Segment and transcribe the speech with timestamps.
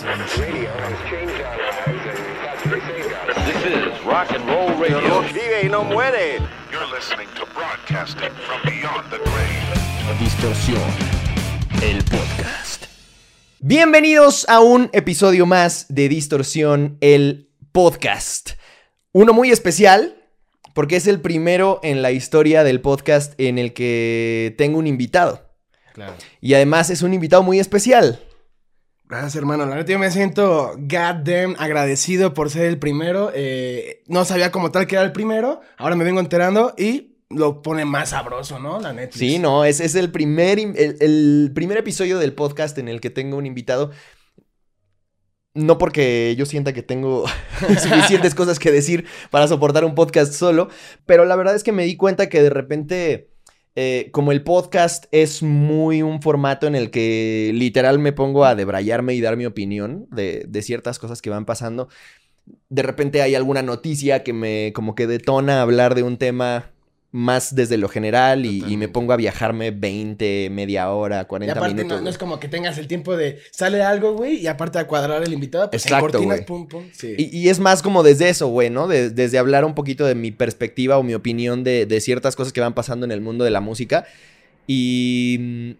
[0.00, 0.08] This
[3.66, 5.20] is rock and roll radio.
[5.20, 6.38] Vive y no muere.
[6.72, 10.18] You're listening to broadcasting from beyond the grave.
[10.18, 10.80] Distorsión,
[11.82, 12.86] el podcast.
[13.60, 18.52] Bienvenidos a un episodio más de Distorsión, el podcast.
[19.12, 20.16] Uno muy especial,
[20.72, 25.50] porque es el primero en la historia del podcast en el que tengo un invitado.
[25.92, 26.14] Claro.
[26.40, 28.18] Y además es un invitado muy especial.
[29.10, 29.66] Gracias, hermano.
[29.66, 33.32] La neta, yo me siento goddamn agradecido por ser el primero.
[33.34, 35.62] Eh, no sabía como tal que era el primero.
[35.78, 38.78] Ahora me vengo enterando y lo pone más sabroso, ¿no?
[38.78, 39.18] La neta.
[39.18, 43.36] Sí, no, es, es el, primer, el primer episodio del podcast en el que tengo
[43.36, 43.90] un invitado.
[45.54, 47.24] No porque yo sienta que tengo
[47.82, 50.68] suficientes cosas que decir para soportar un podcast solo,
[51.04, 53.29] pero la verdad es que me di cuenta que de repente,
[53.76, 58.54] eh, como el podcast es muy un formato en el que literal me pongo a
[58.54, 61.88] debrayarme y dar mi opinión de, de ciertas cosas que van pasando,
[62.68, 66.70] de repente hay alguna noticia que me como que detona hablar de un tema
[67.12, 71.52] más desde lo general y, y me pongo a viajarme 20, media hora, Y 40
[71.52, 72.02] aparte minutos.
[72.02, 75.22] no, es como que tengas el tiempo de sale algo, güey, y aparte a cuadrar
[75.24, 76.46] el invitado, pues Exacto, en cortinas, güey.
[76.46, 76.84] pum, pum.
[76.92, 77.14] Sí.
[77.18, 78.86] Y, y es más como desde eso, güey, ¿no?
[78.86, 82.52] De- desde hablar un poquito de mi perspectiva o mi opinión de, de ciertas cosas
[82.52, 84.04] que van pasando en el mundo de la música.
[84.68, 85.70] Y mm,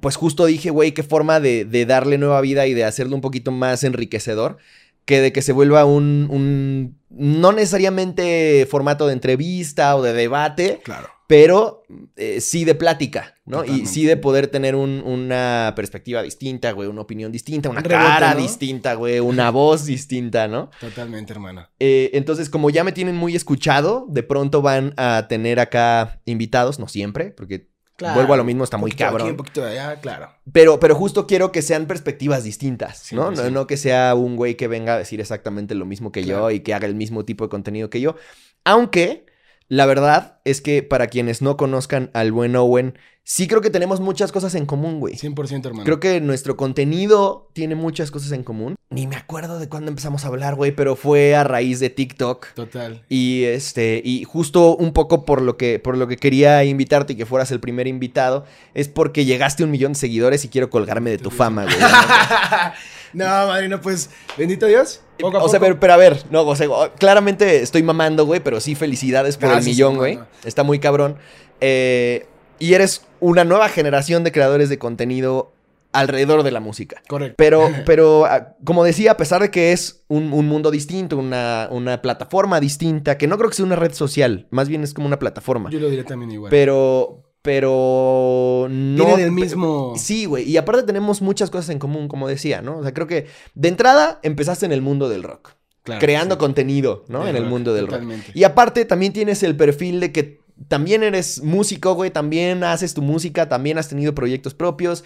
[0.00, 3.22] pues justo dije, güey, qué forma de, de darle nueva vida y de hacerlo un
[3.22, 4.58] poquito más enriquecedor
[5.04, 10.80] que de que se vuelva un, un no necesariamente formato de entrevista o de debate,
[10.82, 11.08] Claro.
[11.26, 11.82] pero
[12.16, 13.64] eh, sí de plática, ¿no?
[13.64, 18.04] Y sí de poder tener un- una perspectiva distinta, güey, una opinión distinta, una rebote,
[18.08, 18.40] cara ¿no?
[18.40, 20.70] distinta, güey, una voz distinta, ¿no?
[20.80, 21.68] Totalmente, hermano.
[21.78, 26.78] Eh, entonces, como ya me tienen muy escuchado, de pronto van a tener acá invitados,
[26.78, 28.16] no siempre, porque Claro.
[28.16, 29.30] vuelvo a lo mismo, está muy aquí, cabrón.
[29.30, 30.30] un poquito de allá, claro.
[30.52, 33.30] Pero, pero justo quiero que sean perspectivas distintas, ¿no?
[33.30, 33.50] No, 100%.
[33.52, 36.60] no que sea un güey que venga a decir exactamente lo mismo que yo y
[36.60, 38.16] que haga el mismo tipo de contenido que yo.
[38.64, 39.26] Aunque,
[39.68, 44.00] la verdad es que para quienes no conozcan al buen Owen, sí creo que tenemos
[44.00, 45.14] muchas cosas en común, güey.
[45.14, 45.84] 100%, hermano.
[45.84, 48.76] Creo que nuestro contenido tiene muchas cosas en común.
[48.90, 52.52] Ni me acuerdo de cuándo empezamos a hablar, güey, pero fue a raíz de TikTok.
[52.52, 53.02] Total.
[53.08, 57.16] Y este, y justo un poco por lo que, por lo que quería invitarte y
[57.16, 60.68] que fueras el primer invitado, es porque llegaste a un millón de seguidores y quiero
[60.68, 61.76] colgarme de tu fama, güey.
[63.14, 65.00] no, madrino, pues, bendito Dios.
[65.18, 65.70] Poco a o sea, poco.
[65.70, 66.68] pero, pero a ver, no, o sea,
[66.98, 70.18] claramente estoy mamando, güey, pero sí felicidades por Gracias, el millón, güey.
[70.44, 71.16] Está muy cabrón.
[71.60, 72.26] Eh,
[72.58, 75.52] y eres una nueva generación de creadores de contenido
[75.92, 77.02] alrededor de la música.
[77.08, 77.36] Correcto.
[77.38, 81.68] Pero, pero, ah, como decía, a pesar de que es un, un mundo distinto, una,
[81.70, 85.06] una plataforma distinta, que no creo que sea una red social, más bien es como
[85.06, 85.70] una plataforma.
[85.70, 86.50] Yo lo diré también igual.
[86.50, 89.04] Pero, pero no.
[89.06, 89.94] Tienen el mismo...
[89.96, 90.44] Sí, güey.
[90.46, 92.78] Y aparte tenemos muchas cosas en común, como decía, ¿no?
[92.78, 95.52] O sea, creo que de entrada empezaste en el mundo del rock.
[95.82, 96.38] Claro, creando sí.
[96.38, 97.26] contenido, ¿no?
[97.26, 98.28] En el rock, mundo del totalmente.
[98.28, 98.36] rock.
[98.36, 103.02] Y aparte también tienes el perfil de que también eres músico, güey, también haces tu
[103.02, 105.04] música, también has tenido proyectos propios.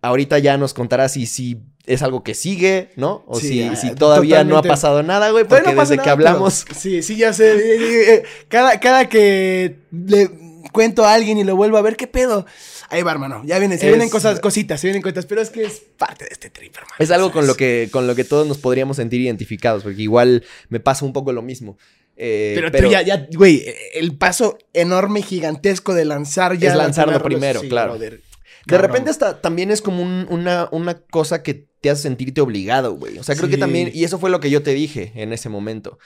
[0.00, 3.24] Ahorita ya nos contarás si, si es algo que sigue, ¿no?
[3.26, 6.02] O Sí, si, ah, si todavía no ha pasado nada, güey, porque no desde que
[6.02, 6.64] pero- hablamos...
[6.76, 7.52] Sí, sí, ya sé.
[7.52, 10.30] Eh, eh, eh, Cada, cada que le
[10.72, 12.46] cuento a alguien y lo vuelvo a ver, ¿qué pedo?
[12.88, 13.42] Ahí va, hermano.
[13.44, 16.24] Ya vienen, se Es- vienen cosas, cositas, se vienen cositas, pero es que es parte
[16.26, 16.94] de este trip, hermano.
[16.98, 20.44] Es algo con lo, que, con lo que todos nos podríamos sentir identificados, porque igual
[20.68, 21.76] me pasa un poco lo mismo.
[22.24, 26.70] Eh, Pero, tú ya, ya, güey, el paso enorme y gigantesco de lanzar ya.
[26.70, 27.92] Es lanzarlo lanzar primero, sí, claro.
[27.94, 28.20] brother.
[28.66, 32.92] De repente hasta también es como un- una, una cosa que te hace sentirte obligado,
[32.94, 33.18] güey.
[33.18, 35.48] O sea, creo que también, y eso fue lo que yo te dije en ese
[35.48, 35.98] momento.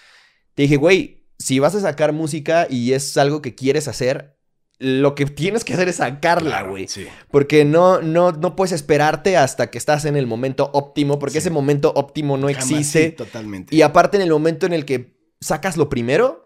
[0.55, 4.39] Te dije, güey, si vas a sacar música y es algo que quieres hacer,
[4.79, 6.89] lo que tienes que hacer es sacarla, Claro, güey.
[6.89, 7.07] sí.
[7.31, 11.39] Porque no, no, no puedes esperarte hasta que estás en el momento óptimo, porque Sí.
[11.39, 13.05] ese momento óptimo no Jamás, existe.
[13.11, 13.77] sí, totalmente.
[13.77, 16.45] Y aparte en el momento en el que sacas lo primero,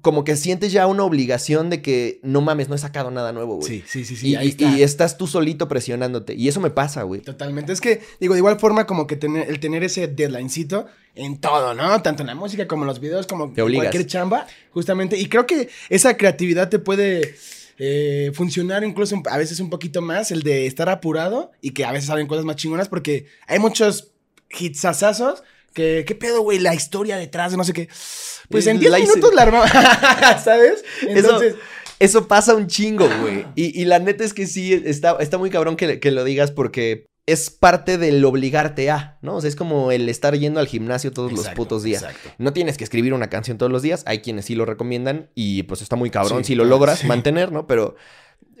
[0.00, 3.56] como que sientes ya una obligación de que no mames, no he sacado nada nuevo,
[3.56, 3.66] güey.
[3.66, 4.28] sí, sí, sí, sí.
[4.28, 4.70] y, ahí y- está.
[4.78, 6.34] y estás tú solito presionándote.
[6.34, 7.20] Y eso me pasa, güey.
[7.20, 7.72] Totalmente.
[7.72, 10.86] Es que, digo, de igual forma como que tener, el tener ese deadlinecito
[11.16, 12.00] en todo, ¿no?
[12.02, 13.86] Tanto en la música como en los videos, como Te en obligas.
[13.86, 15.18] cualquier chamba, justamente.
[15.18, 17.34] Y creo que esa creatividad te puede
[17.78, 21.90] eh, funcionar incluso a veces un poquito más, el de estar apurado y que a
[21.90, 24.12] veces salen cosas más chingonas porque hay muchos
[24.56, 25.42] hitsasazos
[25.78, 26.58] que, ¿qué pedo, güey?
[26.58, 27.88] La historia detrás de no sé qué.
[28.50, 29.68] Pues en 10 La hice- minutos la armaba,
[30.44, 30.84] ¿sabes?
[31.06, 31.54] Entonces...
[31.54, 31.62] Eso,
[32.00, 33.44] eso pasa un chingo, güey.
[33.56, 36.50] Y, y la neta es que sí, está, está muy cabrón que, que lo digas
[36.52, 39.36] porque es parte del obligarte a, ¿no?
[39.36, 42.02] O sea, es como el estar yendo al gimnasio todos los putos días.
[42.02, 42.30] exacto.
[42.38, 44.02] No tienes que escribir una canción todos los días.
[44.06, 47.06] Hay quienes sí lo recomiendan y pues está muy cabrón Sí, si lo logras sí.
[47.06, 47.66] mantener, ¿no?
[47.66, 47.96] Pero,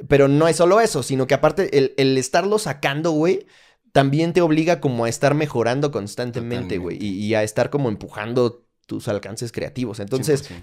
[0.08, 3.46] pero no es solo eso, sino que aparte el, el estarlo sacando, güey,
[3.92, 8.64] también te obliga como a estar mejorando constantemente, güey, y, y a estar como empujando
[8.86, 10.00] tus alcances creativos.
[10.00, 10.54] Entonces, 100%.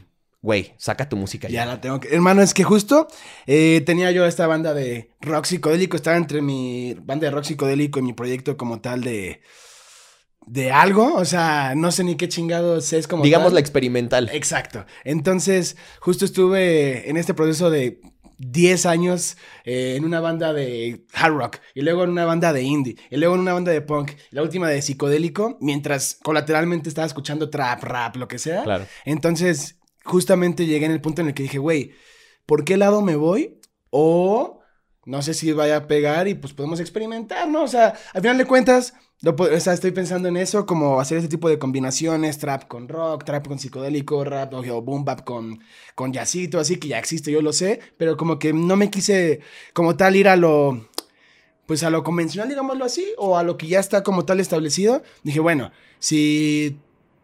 [0.41, 1.65] güey, saca tu música Ya ya.
[1.65, 2.13] la tengo que.
[2.13, 3.07] Hermano, es que justo
[3.47, 5.95] eh, tenía yo esta banda de rock psicodélico.
[5.95, 9.41] Estaba entre mi banda de rock psicodélico y mi proyecto como tal de.
[10.47, 11.15] de algo.
[11.15, 13.23] O sea, no sé ni qué chingados es como.
[13.23, 13.53] Digamos tal.
[13.55, 14.29] la experimental.
[14.33, 14.85] Exacto.
[15.03, 17.99] Entonces, justo estuve en este proceso de
[18.37, 22.63] 10 años eh, en una banda de hard rock, y luego en una banda de
[22.63, 26.89] indie, y luego en una banda de punk, y la última de psicodélico, mientras colateralmente
[26.89, 28.63] estaba escuchando trap, rap, lo que sea.
[28.63, 28.85] Claro.
[29.05, 31.93] Entonces, justamente llegué en el punto en el que dije, güey,
[32.45, 33.59] ¿por qué lado me voy?
[33.89, 34.61] O
[35.05, 37.63] no sé si vaya a pegar y pues podemos experimentar, ¿no?
[37.63, 38.95] O sea, al final de cuentas,
[39.59, 43.47] sea, estoy pensando en eso, como hacer ese tipo de combinaciones, trap con rock, trap
[43.47, 45.59] con psicodélico, rap o, boom bap con,
[45.95, 49.39] con jazzito, así que ya existe, yo lo sé, pero como que no me quise
[49.73, 50.87] como tal ir a lo,
[51.65, 55.01] pues a lo convencional, digámoslo así, o a lo que ya está como tal establecido.
[55.23, 56.77] Dije, bueno, si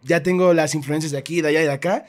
[0.03, 2.05] ya tengo las influencias de aquí, de allá y de acá,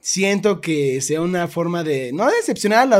[0.00, 2.96] siento que sea una forma de, no decepcionar a,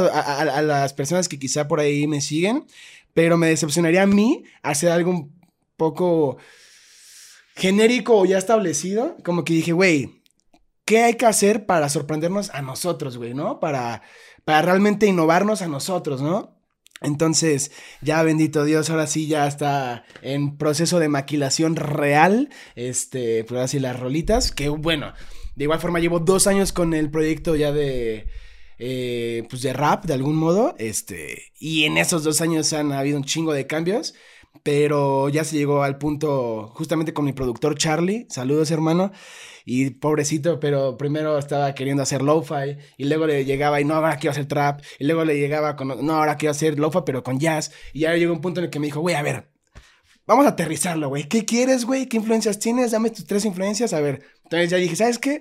[0.58, 2.66] a- las personas que quizá por ahí me siguen,
[3.14, 5.28] pero me decepcionaría a mí hacer algo
[5.76, 6.38] poco
[7.54, 9.16] genérico o ya establecido.
[9.24, 10.22] Como que dije, güey,
[10.84, 13.60] ¿qué hay que hacer para sorprendernos a nosotros, güey, no?
[13.60, 14.02] Para,
[14.44, 16.56] para realmente innovarnos a nosotros, ¿no?
[17.02, 23.58] Entonces, ya bendito Dios, ahora sí ya está en proceso de maquilación real, este, pues
[23.58, 25.12] ahora sí las rolitas, que bueno,
[25.56, 28.28] de igual forma llevo dos años con el proyecto ya de,
[28.78, 33.18] eh, pues de rap, de algún modo, este, y en esos dos años han habido
[33.18, 34.14] un chingo de cambios,
[34.62, 39.12] pero ya se llegó al punto justamente con mi productor Charlie, saludos hermano,
[39.64, 44.16] y pobrecito, pero primero estaba queriendo hacer lo-fi y luego le llegaba y no, ahora
[44.16, 44.80] quiero hacer trap.
[45.00, 47.72] Y luego le llegaba con, no, ahora quiero hacer lo-fi, pero con jazz.
[47.92, 49.50] Y ya llegó un punto en el que me dijo, güey, a ver,
[50.24, 51.24] vamos a aterrizarlo, güey.
[51.28, 52.06] ¿Qué quieres, güey?
[52.06, 52.92] ¿Qué influencias tienes?
[52.92, 53.92] Dame tus tres influencias.
[53.92, 55.40] A ver, entonces ya dije, ¿sabes qué?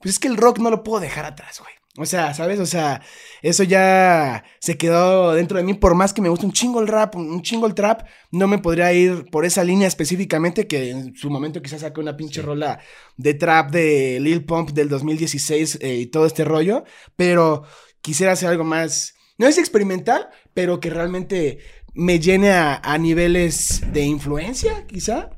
[0.00, 1.74] Pues es que el rock no lo puedo dejar atrás, güey.
[1.96, 2.58] O sea, ¿sabes?
[2.58, 3.02] O sea,
[3.40, 5.74] eso ya se quedó dentro de mí.
[5.74, 8.02] Por más que me guste un chingo el rap, un chingo el trap,
[8.32, 10.66] no me podría ir por esa línea específicamente.
[10.66, 12.80] Que en su momento quizás saque una pinche rola
[13.16, 16.82] de trap de Lil Pump del 2016 eh, y todo este rollo.
[17.14, 17.62] Pero
[18.02, 19.14] quisiera hacer algo más.
[19.38, 21.58] No es experimental, pero que realmente
[21.94, 25.30] me llene a, a niveles de influencia, quizá.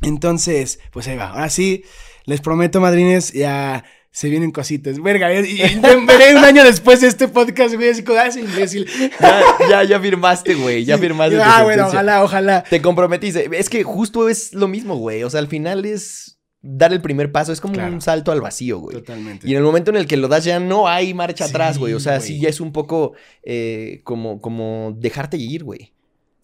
[0.00, 1.32] Entonces, pues ahí va.
[1.32, 1.84] Ahora sí,
[2.24, 3.84] les prometo, madrines, ya
[4.18, 5.00] se vienen cositas.
[5.00, 8.84] Verga, y, y veré un año después de este podcast, güey, así como, ah, imbécil.
[9.20, 10.84] Ya, ya, ya firmaste, güey.
[10.84, 11.36] Ya firmaste.
[11.40, 11.86] Ah, bueno, sentencia.
[12.00, 12.62] ojalá, ojalá.
[12.68, 13.48] Te comprometiste.
[13.52, 15.22] Es que justo es lo mismo, güey.
[15.22, 17.52] O sea, al final es dar el primer paso.
[17.52, 17.92] Es como Claro.
[17.92, 18.96] un salto al vacío, güey.
[18.96, 19.46] Totalmente.
[19.46, 21.78] Y en el momento en el que lo das ya no hay marcha Sí, atrás,
[21.78, 21.92] güey.
[21.94, 22.26] O sea, güey.
[22.26, 23.12] sí ya es un poco
[23.44, 25.92] eh, como, como dejarte ir, güey.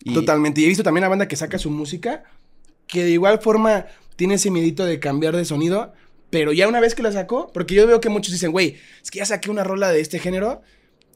[0.05, 0.61] Y- Totalmente.
[0.61, 2.23] Y he visto también a banda que saca su música,
[2.87, 5.93] que de igual forma tiene ese miedito de cambiar de sonido,
[6.35, 9.09] pero ya una vez que la sacó, porque yo veo que muchos dicen, güey, es
[9.13, 10.63] que ya saqué una rola de este género,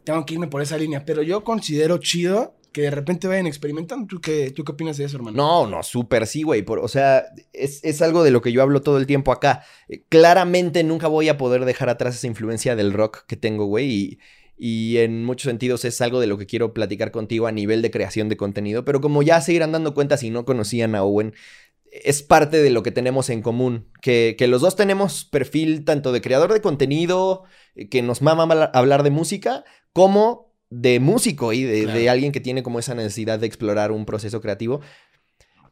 [0.04, 4.06] tengo que irme por esa línea, pero yo considero chido que de repente vayan experimentando.
[4.06, 5.36] ¿Tú qué, tú qué opinas de eso, hermano?
[5.36, 6.62] No, no, súper sí, güey.
[6.62, 9.64] por- O sea, es, es algo de lo que yo hablo todo el tiempo acá.
[9.88, 13.90] Eh, claramente nunca voy a poder dejar atrás esa influencia del rock que tengo, güey.
[13.90, 14.18] Y,
[14.56, 17.90] y en muchos sentidos es algo de lo que quiero platicar contigo a nivel de
[17.90, 18.84] creación de contenido.
[18.84, 21.34] Pero como ya se irán dando cuenta si no conocían a Owen,
[22.04, 23.90] es parte de lo que tenemos en común.
[24.02, 28.70] Que, que los dos tenemos perfil tanto de creador de contenido, eh, que nos mama
[28.74, 31.98] hablar de música, como de músico y de, Claro.
[31.98, 34.80] de alguien que tiene como esa necesidad de explorar un proceso creativo.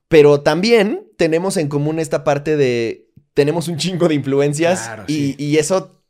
[0.08, 3.08] Pero también tenemos en común esta parte de.
[3.34, 5.34] Tenemos un chingo de influencias Claro, y, sí.
[5.38, 6.02] y eso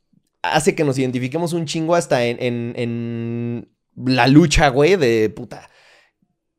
[0.43, 3.69] hace que nos identifiquemos un chingo hasta en, en- en
[4.05, 5.69] la lucha, güey, de puta.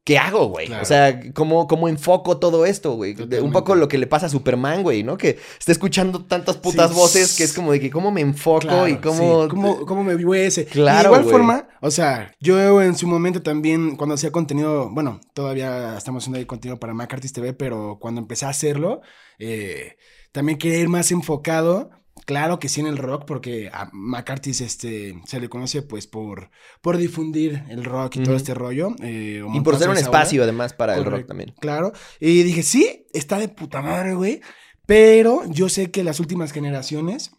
[0.09, 0.69] ¿Qué hago, güey?
[0.69, 0.83] Claro.
[0.83, 3.15] O sea, ¿cómo, ¿cómo enfoco todo esto, güey?
[3.43, 5.19] Un poco lo que le pasa a Superman, güey, ¿no?
[5.19, 6.97] Que está escuchando tantas putas Sí.
[6.97, 9.43] voces que es como de que cómo me enfoco Claro, y cómo...
[9.43, 10.65] sí, ¿Cómo, cómo me vivo ese?
[10.65, 11.33] Claro, Y de igual güey.
[11.33, 16.39] forma, o sea, yo en su momento también, cuando hacía contenido, bueno, todavía estamos haciendo
[16.39, 19.03] ahí contenido para MacArtist TV, pero cuando empecé a hacerlo,
[19.39, 19.99] eh,
[20.33, 21.91] también quería ir más enfocado.
[22.29, 26.51] Claro que sí en el rock, porque a McCarthy este, se le conoce pues por,
[26.83, 28.91] por difundir el rock y todo este rollo.
[29.01, 31.55] eh, Y por ser un espacio, además, para el rock también.
[31.59, 31.93] Claro.
[32.21, 34.43] Y dije, sí, está de puta madre, güey.
[34.85, 37.31] Pero yo sé que las últimas generaciones,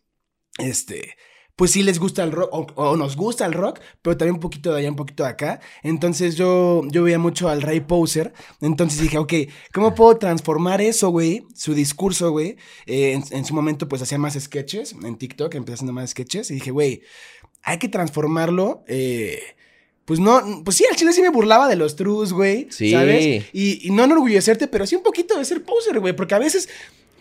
[0.58, 1.14] este,
[1.60, 4.40] pues sí les gusta el rock, o, o nos gusta el rock, pero también un
[4.40, 5.60] poquito de allá, un poquito de acá.
[5.84, 8.32] Entonces yo, yo veía mucho al Ray Poser.
[8.62, 9.34] Entonces dije, ok,
[9.74, 11.44] ¿cómo puedo transformar eso, güey?
[11.54, 12.56] Su discurso, güey.
[12.86, 16.50] Eh, en, en su momento, pues hacía más sketches en TikTok, empecé haciendo más sketches.
[16.50, 17.02] Y dije, güey,
[17.62, 18.86] hay que transformarlo.
[18.88, 19.42] eh,
[20.06, 22.68] pues no, pues sí, al chile sí me burlaba de los trus, güey.
[22.72, 22.94] Sí.
[22.94, 23.44] ¿Sabes?
[23.52, 26.16] Y, y no enorgullecerte, pero sí un poquito de ser poser, güey.
[26.16, 26.70] Porque a veces,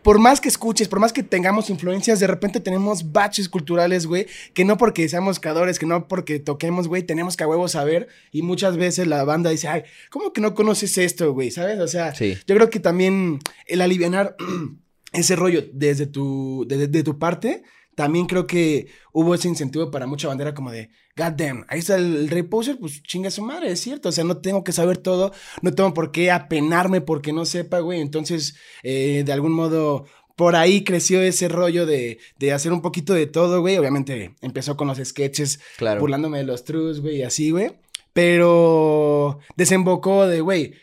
[0.08, 4.24] por más que escuches, por más que tengamos influencias, de repente tenemos baches culturales, güey.
[4.54, 8.08] Que no porque seamos creadores, que no porque toquemos, güey, tenemos que a huevo saber.
[8.32, 11.50] Y muchas veces la banda dice, ay, ¿cómo que no conoces esto, güey?
[11.50, 11.78] ¿Sabes?
[11.78, 12.38] O sea, Sí.
[12.46, 14.34] yo creo que también el alivianar
[15.12, 17.62] ese rollo desde tu, de, de tu parte,
[17.94, 21.96] también creo que hubo ese incentivo para mucha bandera como de, God damn, ahí está
[21.96, 24.08] el, Rey Poser, pues chinga su madre, es cierto.
[24.08, 25.32] O sea, no tengo que saber todo,
[25.62, 28.00] no tengo por qué apenarme porque no sepa, güey.
[28.00, 30.06] Entonces, eh, de algún modo,
[30.36, 33.76] por ahí creció ese rollo de, de hacer un poquito de todo, güey.
[33.78, 36.00] Obviamente empezó con los sketches, Claro.
[36.00, 37.72] burlándome de los trus, güey, y así, güey.
[38.12, 40.74] Pero desembocó de, güey,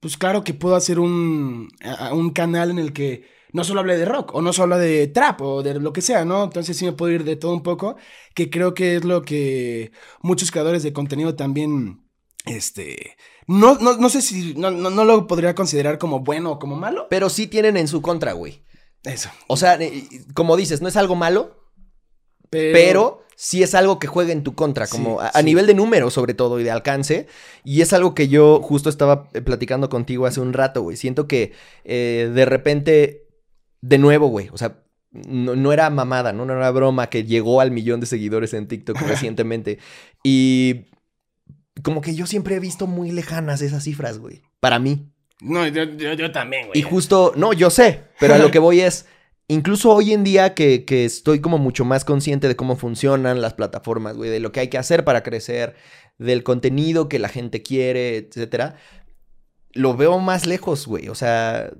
[0.00, 3.80] pues claro que puedo hacer un, a- a un canal en el que no solo
[3.80, 6.44] hable de rock, o no solo hable de trap, o de lo que sea, ¿no?
[6.44, 7.96] Entonces sí me puedo ir de todo un poco,
[8.34, 9.92] que creo que es lo que
[10.22, 12.04] muchos creadores de contenido también,
[12.46, 13.16] este,
[13.46, 16.76] no, no, no sé si, no, no, no lo podría considerar como bueno o como
[16.76, 17.06] malo.
[17.10, 18.64] Pero sí tienen en su contra, güey.
[19.04, 19.30] Eso.
[19.46, 21.56] O sea, eh, como dices, no es algo malo,
[22.50, 25.44] Pero, pero sí es algo que juega en tu contra, como a, a sí.
[25.44, 27.26] nivel de número sobre todo y de alcance.
[27.64, 30.96] Y es algo que yo justo estaba eh, platicando contigo hace un rato, güey.
[30.96, 31.52] Siento que
[31.84, 33.29] eh, de repente,
[33.80, 34.76] de nuevo, güey, o sea,
[35.10, 36.44] no, no era mamada, ¿no?
[36.44, 39.78] no era broma que llegó al millón de seguidores en TikTok recientemente.
[40.22, 40.86] Y
[41.82, 44.42] como que yo siempre he visto muy lejanas esas cifras, güey.
[44.60, 45.06] Para mí.
[45.40, 46.78] No, yo, yo, yo también, güey.
[46.78, 49.06] Y justo, no, yo sé, pero a lo que voy es,
[49.48, 53.54] incluso hoy en día que, que estoy como mucho más consciente de cómo funcionan las
[53.54, 55.74] plataformas, güey, de lo que hay que hacer para crecer,
[56.18, 58.76] del contenido que la gente quiere, etcétera,
[59.72, 61.70] lo veo más lejos, güey, o sea,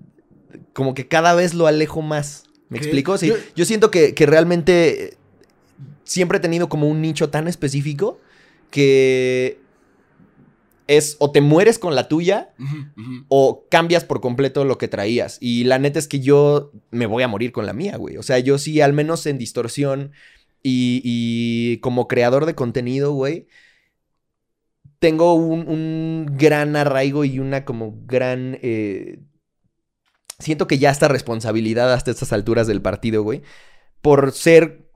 [0.72, 2.44] como que cada vez lo alejo más.
[2.68, 2.84] ¿Me ¿Qué?
[2.84, 3.18] explico?
[3.18, 5.16] Sí, Yo- yo, siento que, que realmente eh,
[6.04, 8.20] siempre he tenido como un nicho tan específico
[8.70, 9.58] que
[10.86, 12.52] es o te mueres con la tuya
[13.28, 15.38] o cambias por completo lo que traías.
[15.40, 18.16] Y la neta es que yo me voy a morir con la mía, güey.
[18.16, 20.12] O sea, yo sí, al menos en distorsión
[20.62, 23.46] y, y como creador de contenido, güey,
[24.98, 28.58] tengo un, un gran arraigo y una como gran...
[28.62, 29.20] eh,
[30.40, 33.42] siento que ya está responsabilidad hasta estas alturas del partido, güey,
[34.02, 34.90] por ser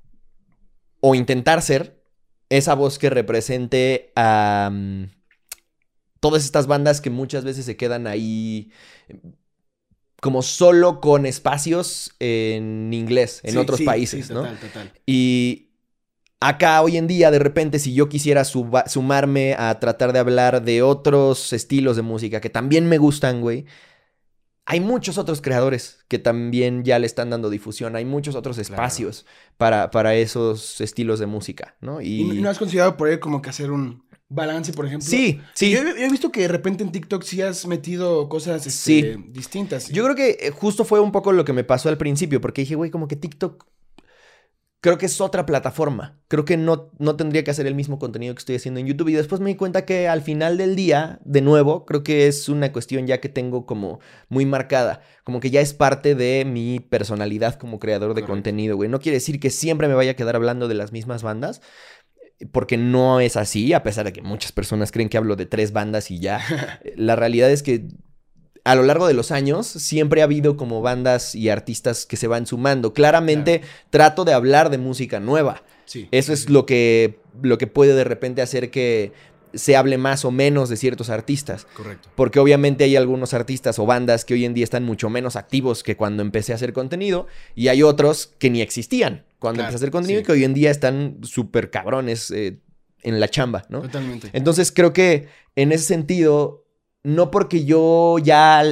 [1.01, 2.03] o intentar ser
[2.49, 4.71] esa voz que represente a...
[4.73, 5.05] mm,
[6.21, 8.73] todas estas bandas que muchas veces se quedan ahí
[10.21, 14.41] como solo con espacios en inglés, en Sí, otros sí, países, sí, ¿no?
[14.41, 14.93] Total, total.
[15.05, 15.69] Y
[16.41, 20.63] acá hoy en día, de repente, si yo quisiera suba- sumarme a tratar de hablar
[20.65, 23.67] de otros estilos de música que también me gustan, güey.
[24.67, 27.97] Hay muchos otros creadores que también ya le están dando difusión.
[27.97, 29.27] Hay muchos otros espacios
[29.59, 32.01] para, para esos estilos de música, ¿no?
[32.01, 35.07] ¿Y Y, no has considerado por ahí como que hacer un balance, por ejemplo?
[35.07, 35.71] sí, sí.
[35.71, 39.13] Yo, he- yo he visto que de repente en TikTok sí has metido cosas este,
[39.13, 39.25] Sí.
[39.29, 39.89] distintas.
[39.91, 42.63] Yo creo que eh, justo fue un poco lo que me pasó al principio, porque
[42.63, 43.67] dije, güey, como que TikTok
[44.85, 46.21] creo que es otra plataforma.
[46.29, 49.09] Creo que no, no tendría que hacer el mismo contenido que estoy haciendo en YouTube.
[49.09, 52.51] Y después me di cuenta que al final del día, de nuevo, creo que es
[52.51, 55.01] una cuestión ya que tengo como muy marcada.
[55.25, 58.33] Como que ya es parte de mi personalidad como creador de Correcto.
[58.35, 58.91] contenido, güey.
[58.91, 61.63] No quiere decir que siempre me vaya a quedar hablando de las mismas bandas.
[62.53, 65.73] Porque no es así, a pesar de que muchas personas creen que hablo de tres
[65.73, 66.43] bandas y ya.
[66.95, 67.89] La realidad es que
[68.65, 72.27] a lo largo de los años siempre ha habido como bandas y artistas que se
[72.27, 72.95] van sumando.
[72.95, 75.63] Claramente trato de hablar de música nueva.
[75.85, 76.09] Sí.
[76.11, 79.13] Eso es lo que, lo que puede de repente hacer que
[79.53, 81.67] se hable más o menos de ciertos artistas.
[81.77, 82.09] Correcto.
[82.17, 85.83] Porque obviamente hay algunos artistas o bandas que hoy en día están mucho menos activos
[85.83, 87.27] que cuando empecé a hacer contenido.
[87.55, 90.23] Y hay otros que ni existían cuando Claro, empecé a hacer contenido sí.
[90.23, 92.59] y que hoy en día están súper cabrones eh,
[93.03, 93.83] en la chamba, ¿no?
[93.83, 94.31] Totalmente.
[94.33, 96.64] Entonces creo que en ese sentido,
[97.05, 98.65] no porque yo ya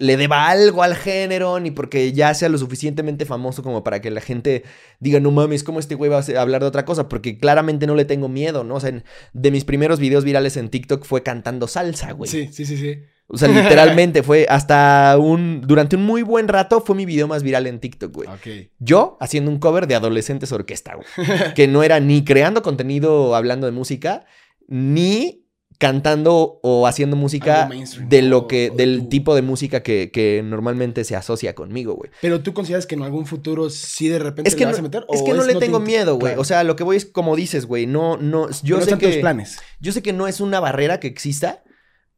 [0.00, 4.10] le deba algo al género, ni porque ya sea lo suficientemente famoso como para que
[4.10, 4.64] la gente
[4.98, 7.08] diga, no mames, ¿cómo este güey va a hablar de otra cosa?
[7.08, 8.76] Porque claramente no le tengo miedo, ¿no?
[8.76, 12.30] O sea, de mis primeros videos virales en TikTok fue cantando salsa, güey.
[12.30, 13.00] Sí, sí, sí, sí.
[13.26, 15.60] O sea, literalmente fue hasta un...
[15.60, 18.28] Durante un muy buen rato fue mi video más viral en TikTok, güey.
[18.28, 18.70] Ok.
[18.78, 21.06] Yo haciendo un cover de Adolescentes Orquesta, güey.
[21.54, 24.24] que no era ni creando contenido hablando de música,
[24.66, 25.39] ni
[25.80, 27.66] cantando o haciendo música
[28.06, 32.10] de lo que, o del tipo de música que, que normalmente se asocia conmigo, güey.
[32.20, 34.78] Pero tú consideras que en algún futuro sí de repente Es que, le no, vas
[34.78, 36.32] a meter es o que no le te tengo miedo, güey.
[36.32, 36.42] Claro.
[36.42, 37.86] O sea, lo que voy es como dices, güey.
[37.86, 39.58] No, no, yo no sé están tus que, planes.
[39.80, 41.64] yo sé que no es una barrera que exista,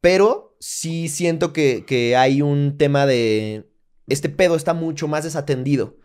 [0.01, 3.69] pero sí siento que, que hay un tema de...
[4.07, 5.95] Este pedo está mucho más desatendido.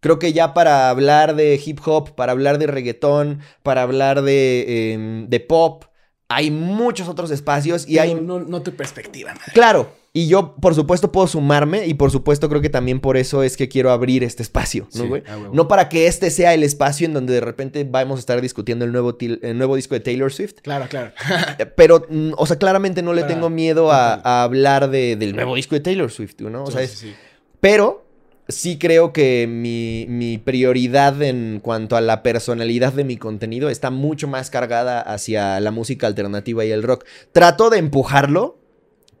[0.00, 4.94] Creo que ya para hablar de hip hop, para hablar de reggaetón, para hablar de,
[4.94, 5.84] em, de pop,
[6.28, 8.14] hay muchos otros espacios y hay...
[8.14, 9.52] no, no tu perspectiva, madre.
[9.52, 13.42] Claro, y yo por supuesto puedo sumarme y por supuesto creo que también por eso
[13.42, 15.22] es que quiero abrir este espacio, ¿no, güey?
[15.28, 15.54] a huevo.
[15.54, 18.84] no para que este sea el espacio en donde de repente vamos a estar discutiendo
[18.84, 20.60] el nuevo, el nuevo disco de Taylor Swift.
[20.62, 21.12] Claro, claro.
[21.58, 25.34] Eh, Pero, mm, o sea, claramente no le Para- tengo miedo a, hablar de- del
[25.34, 26.64] nuevo disco de Taylor Swift, ¿no?
[26.64, 27.14] O sea, es- sí.
[27.60, 28.03] pero
[28.48, 33.90] sí creo que mi, mi prioridad en cuanto a la personalidad de mi contenido está
[33.90, 37.04] mucho más cargada hacia la música alternativa y el rock.
[37.32, 38.58] Trato de empujarlo,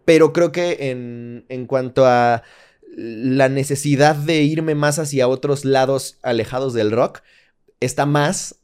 [0.04, 2.42] pero creo que en, en cuanto a
[2.96, 7.22] la necesidad de irme más hacia otros lados alejados del rock,
[7.80, 8.56] está más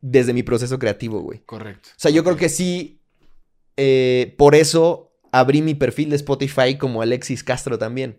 [0.00, 1.40] desde mi proceso creativo, güey.
[1.46, 1.90] Correcto.
[1.92, 3.00] O sea, yo creo que sí,
[3.76, 8.18] eh, por eso abrí mi perfil de Spotify como Alexis Castro también.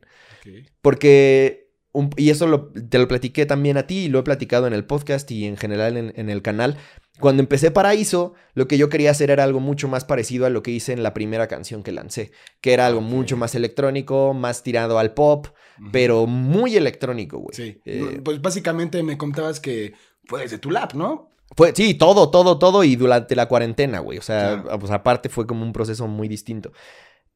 [0.81, 4.67] Porque, un- y eso lo- te lo platiqué también a ti y lo he platicado
[4.67, 6.77] en el podcast y en general en, en el canal.
[7.19, 10.63] Cuando empecé Paraíso, lo que yo quería hacer era algo mucho más parecido a lo
[10.63, 14.63] que hice en la primera canción que lancé, que era algo mucho más electrónico, más
[14.63, 15.47] tirado al pop,
[15.91, 17.53] pero muy electrónico, güey.
[17.55, 17.81] Sí.
[17.85, 19.93] Eh, pues básicamente me contabas que
[20.25, 21.29] fue desde tu lap, ¿no?
[21.55, 24.17] Fue, sí, todo, todo, todo y durante la cuarentena, güey.
[24.17, 24.79] O sea, Claro.
[24.79, 26.71] pues aparte fue como un proceso muy distinto.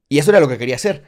[0.09, 1.03] Y eso era lo que quería hacer.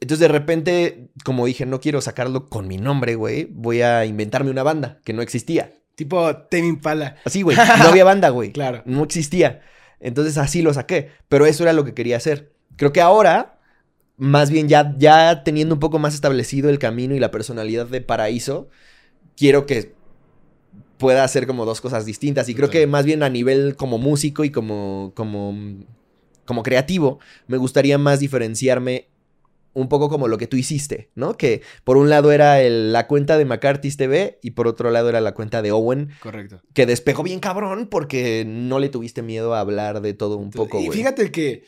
[0.00, 3.46] Entonces de repente, como dije, no quiero sacarlo con mi nombre, güey.
[3.50, 5.72] Voy a inventarme una banda que no existía.
[5.96, 7.16] Tipo Tame Impala.
[7.24, 7.56] Así, güey.
[7.78, 8.52] No había banda, güey.
[8.52, 8.82] Claro.
[8.86, 9.62] No existía.
[10.00, 11.10] Entonces así lo saqué.
[11.28, 12.52] Pero eso era lo que quería hacer.
[12.76, 13.58] Creo que ahora,
[14.16, 18.00] más bien ya, ya teniendo un poco más establecido el camino y la personalidad de
[18.00, 18.68] Paraíso,
[19.36, 19.94] quiero que
[20.98, 22.48] pueda hacer como dos cosas distintas.
[22.48, 25.54] Y creo que más bien a nivel como músico y como, como,
[26.44, 29.08] como creativo, me gustaría más diferenciarme
[29.74, 31.36] un poco como lo que tú hiciste, ¿no?
[31.36, 35.08] Que por un lado era el- la cuenta de McCarthy's TV y por otro lado
[35.08, 36.60] era la cuenta de Owen, Correcto.
[36.74, 40.80] que despegó bien cabrón porque no le tuviste miedo a hablar de todo un poco,
[40.80, 41.62] y fíjate que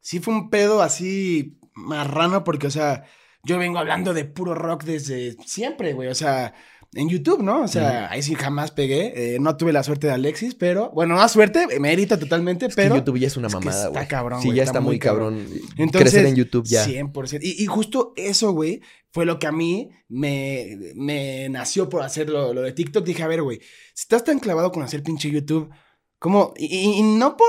[0.00, 3.04] sí fue un pedo así marrano porque, o sea,
[3.44, 6.08] yo vengo hablando de puro rock desde siempre, güey.
[6.08, 6.54] O sea,
[6.94, 7.62] en YouTube, ¿no?
[7.62, 9.34] O sea, ahí sí jamás pegué.
[9.34, 12.82] Eh, no tuve la suerte de Alexis, pero, bueno, no suerte, mérito totalmente, Es que
[12.82, 12.96] pero...
[12.96, 14.08] YouTube ya es una es mamada, está güey.
[14.08, 15.38] cabrón, Sí, güey, ya está está, muy cabrón.
[15.38, 15.60] cabrón.
[15.78, 16.86] Entonces, Crecer en YouTube ya.
[16.86, 17.38] 100%.
[17.42, 22.28] Y, y justo eso, güey, fue lo que a mí me, me nació por hacer
[22.28, 23.04] lo, lo de TikTok.
[23.04, 23.58] Dije, a ver, güey,
[23.94, 25.70] si estás tan clavado con hacer pinche YouTube,
[26.18, 26.52] ¿cómo?
[26.58, 27.48] Y, no por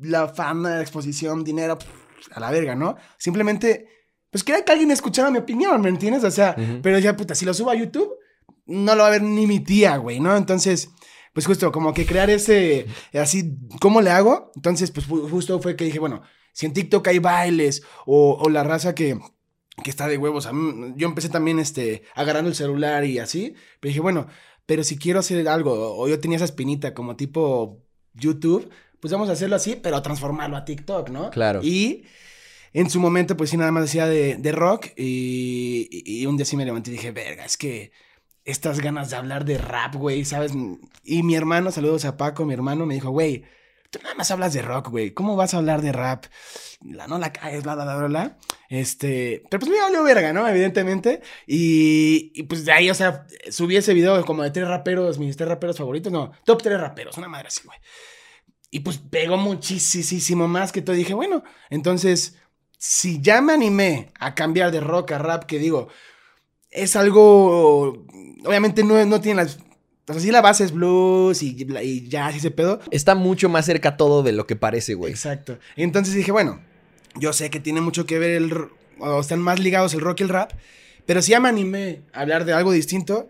[0.00, 1.78] la fama, la exposición, dinero,
[2.30, 2.96] a la verga, ¿no?
[3.18, 3.86] Simplemente,
[4.30, 6.24] pues quería que alguien escuchara mi opinión, ¿me entiendes?
[6.24, 8.10] O sea, pero ya, puta, si lo subo a YouTube,
[8.66, 10.36] no lo va a ver ni mi tía, güey, ¿no?
[10.36, 10.90] Entonces,
[11.32, 14.52] pues justo como que crear ese, así, ¿cómo le hago?
[14.56, 18.48] Entonces, pues ju- justo fue que dije, bueno, si en TikTok hay bailes o, o
[18.50, 19.18] la raza que,
[19.82, 23.54] que está de huevos, a mí- yo empecé también, este, agarrando el celular y así,
[23.80, 24.26] pero dije, bueno,
[24.66, 27.82] pero si quiero hacer algo, o yo tenía esa espinita como tipo
[28.14, 28.68] YouTube,
[29.00, 31.30] pues vamos a hacerlo así, pero transformarlo a TikTok, ¿no?
[31.30, 31.60] Claro.
[31.64, 32.04] Y
[32.72, 34.86] en su momento, pues sí, nada más decía de, de rock.
[34.96, 37.90] Y, y- y un día sí me levanté y dije, verga, es que
[38.44, 40.52] estas ganas de hablar de rap, güey, ¿sabes?
[41.04, 43.44] Y mi hermano, saludos a Paco, mi hermano, me dijo, güey,
[43.90, 46.24] tú nada más hablas de rock, güey, ¿cómo vas a hablar de rap?
[46.80, 48.38] La, no la caes, bla, bla, bla, bla.
[48.68, 50.48] Este, pero pues me valió verga, ¿no?
[50.48, 51.20] Evidentemente.
[51.46, 55.36] Y, y pues de ahí, o sea, subí ese video como de tres raperos, mis
[55.36, 57.78] tres raperos favoritos, no, top tres raperos, una madre así, güey.
[58.70, 60.96] Y pues pegó muchísimo más que todo.
[60.96, 62.38] Dije, bueno, entonces,
[62.78, 65.88] si ya me animé a cambiar de rock a rap, que digo,
[66.72, 68.04] es algo,
[68.44, 69.58] obviamente no, no tiene las...
[70.08, 72.80] O sea, sí la base es blues y, y jazz y ese pedo.
[72.90, 75.12] Está mucho más cerca todo de lo que parece, güey.
[75.12, 75.58] Exacto.
[75.76, 76.60] Entonces dije, bueno,
[77.20, 78.52] yo sé que tiene mucho que ver el...
[78.98, 80.52] O están más ligados el rock y el rap,
[81.06, 83.26] pero si ya me animé a hablar de algo distinto,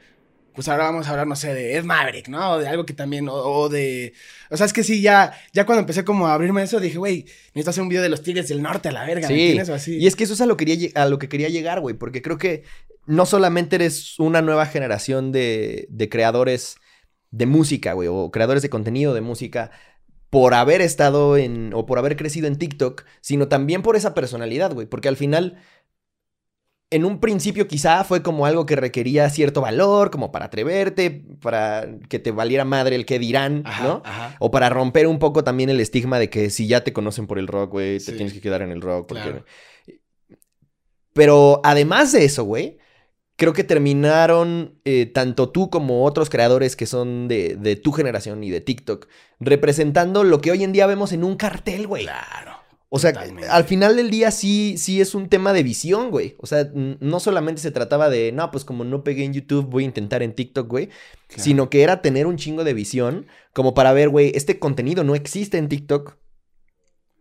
[0.54, 2.52] pues ahora vamos a hablar, no sé, de Ed Maverick, ¿no?
[2.52, 4.12] O de algo que también, o, o de...
[4.50, 7.24] O sea, es que sí, ya, ya cuando empecé como a abrirme eso, dije, güey,
[7.54, 9.68] necesito hacer un video de los Tigres del Norte a la verga, ¿me Sí, entiendes?
[9.70, 9.96] O así.
[9.96, 12.20] y es que eso es a lo, quería, a lo que quería llegar, güey, porque
[12.20, 12.64] creo que
[13.06, 16.76] no solamente eres una nueva generación de, de creadores
[17.30, 19.70] de música, güey, o creadores de contenido de música
[20.30, 24.72] por haber estado en, o por haber crecido en TikTok, sino también por esa personalidad,
[24.72, 25.58] güey, porque al final,
[26.90, 31.86] en un principio quizá fue como algo que requería cierto valor, como para atreverte, para
[32.08, 34.02] que te valiera madre el que dirán, Ajá, ¿no?
[34.04, 34.36] ajá.
[34.40, 37.38] O para romper un poco también el estigma de que si ya te conocen por
[37.38, 39.08] el rock, güey, te tienes que quedar en el rock.
[39.08, 39.44] porque- Claro.
[41.14, 42.78] Pero además de eso, güey,
[43.42, 48.44] creo que terminaron eh, tanto tú como otros creadores que son de, de tu generación
[48.44, 49.08] y de TikTok,
[49.40, 52.04] representando lo que hoy en día vemos en un cartel, güey.
[52.04, 52.52] Claro.
[52.88, 53.48] O sea, Totalmente.
[53.48, 56.36] al final del día sí, sí es un tema de visión, güey.
[56.38, 59.82] O sea, no solamente se trataba de, no, pues como no pegué en YouTube, voy
[59.82, 60.90] a intentar en TikTok, güey.
[61.26, 65.16] Sino que era tener un chingo de visión como para ver, güey, este contenido no
[65.16, 66.16] existe en TikTok.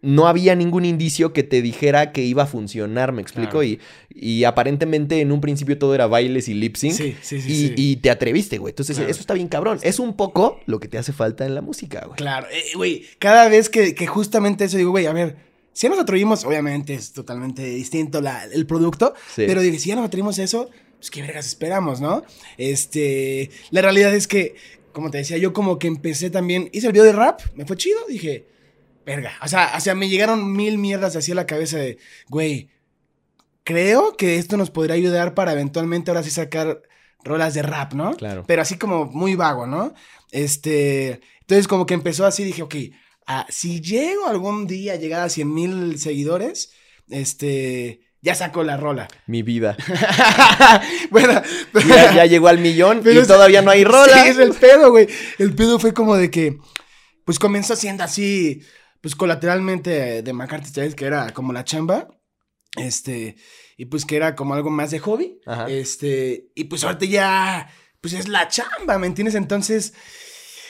[0.02, 3.60] No había ningún indicio que te dijera que iba a funcionar, me explico.
[3.60, 3.64] Claro.
[3.66, 6.94] Y, y aparentemente en un principio todo era bailes y lip sync.
[6.94, 7.74] Sí, sí, sí, y, sí.
[7.78, 8.72] y te atreviste, güey.
[8.72, 9.12] Entonces, Claro.
[9.12, 9.80] eso está bien cabrón.
[9.84, 12.18] Es un poco lo que te hace falta en la música, güey.
[12.18, 15.36] Claro, eh, güey, cada vez que, que justamente eso digo, güey, a ver,
[15.74, 19.44] si ya nos atrevimos, obviamente es totalmente distinto la- el producto, Sí.
[19.46, 22.24] pero digo, si ya nos atrevimos a eso, pues qué vergas esperamos, ¿no?
[22.58, 24.56] Este, la realidad es que,
[24.94, 27.78] como te decía, yo como que empecé también, hice el video de rap, me fue
[27.78, 28.46] chido, dije,
[29.06, 31.98] verga, o sea, o sea, me llegaron mil mierdas así a la cabeza de,
[32.30, 32.70] güey,
[33.64, 36.82] creo que esto nos podría ayudar para eventualmente ahora sí sacar
[37.24, 38.16] rolas de rap, ¿no?
[38.16, 38.44] Claro.
[38.48, 39.94] Pero así como muy vago, ¿no?
[40.32, 42.76] Este, entonces como que empezó así, dije, ok,
[43.28, 46.72] ah, si llego algún día a llegar a 100 mil seguidores,
[47.10, 49.08] este, ya saco la rola.
[49.28, 49.76] Mi vida.
[51.10, 51.42] bueno,
[51.88, 54.24] Ya, ya llegó al millón Pero y es- todavía no hay rola.
[54.24, 55.08] Sí, es el pedo, güey.
[55.38, 56.58] El pedo fue como de que,
[57.26, 58.62] pues comenzó siendo así,
[59.02, 62.08] pues colateralmente de McCarthy Styles, que era como la chamba.
[62.78, 63.36] Este,
[63.76, 65.42] y pues que era como algo más de hobby.
[65.46, 65.68] Ajá.
[65.70, 69.36] Este, y pues ahorita ya, pues es la chamba, ¿me entiendes?
[69.36, 69.94] Entonces,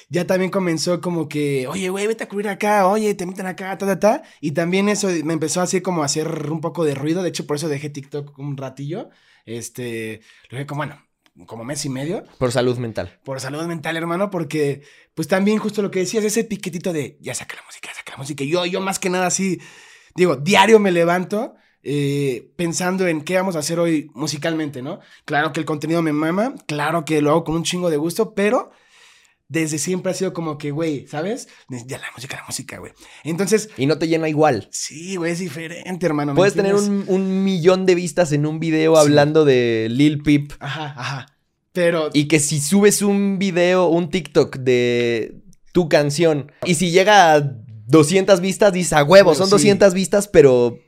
[0.10, 3.78] ya también comenzó como que, oye, güey, vete a cubrir acá, oye, te meten acá,
[3.78, 4.24] ta, ta, ta.
[4.39, 7.24] Y también eso me empezó así como a hacer un poco de ruido.
[7.24, 9.10] De hecho, por eso dejé TikTok un ratillo.
[9.46, 11.02] Este, lo dejé como, bueno,
[11.46, 13.20] como mes y medio Por salud mental.
[13.24, 17.34] por salud mental, hermano, porque pues también justo lo que decías, ese piquetito de ya
[17.34, 18.44] saca la música, ya saca la música.
[18.44, 19.60] Yo, yo más que nada así,
[20.15, 25.00] digo, diario me levanto eh, pensando en qué vamos a hacer hoy musicalmente, ¿no?
[25.26, 28.36] Claro que el contenido me mama, claro que lo hago con un chingo de gusto,
[28.36, 28.72] pero
[29.52, 31.50] desde siempre ha sido como que, güey, ¿sabes?
[31.86, 32.94] Ya la música, la música, güey.
[33.26, 34.70] Entonces, Y no te llena igual.
[34.72, 36.32] sí, güey, es diferente, hermano.
[36.32, 39.02] ¿me Puedes tener un, un millón de vistas en un video Sí.
[39.02, 40.54] hablando de Lil Peep.
[40.62, 41.26] Ajá, ajá.
[41.74, 42.10] Pero...
[42.14, 45.42] Y que si subes un video, un TikTok de
[45.74, 49.52] tu canción, y si llega a 200 vistas, dices a huevo, son sí.
[49.52, 50.80] 200 vistas, pero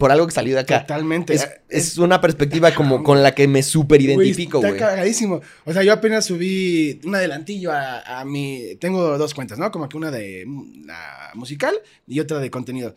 [0.00, 0.80] por algo que salió de acá.
[0.80, 1.34] Totalmente.
[1.34, 4.72] Es, es una perspectiva como con la que me súper identifico, Güey.
[4.72, 5.40] Está cagadísimo.
[5.64, 8.76] O sea, yo apenas subí un adelantillo a, a mi.
[8.80, 9.70] Tengo dos cuentas, ¿no?
[9.70, 10.44] Como que una de
[10.84, 11.74] la musical
[12.08, 12.96] y otra de contenido.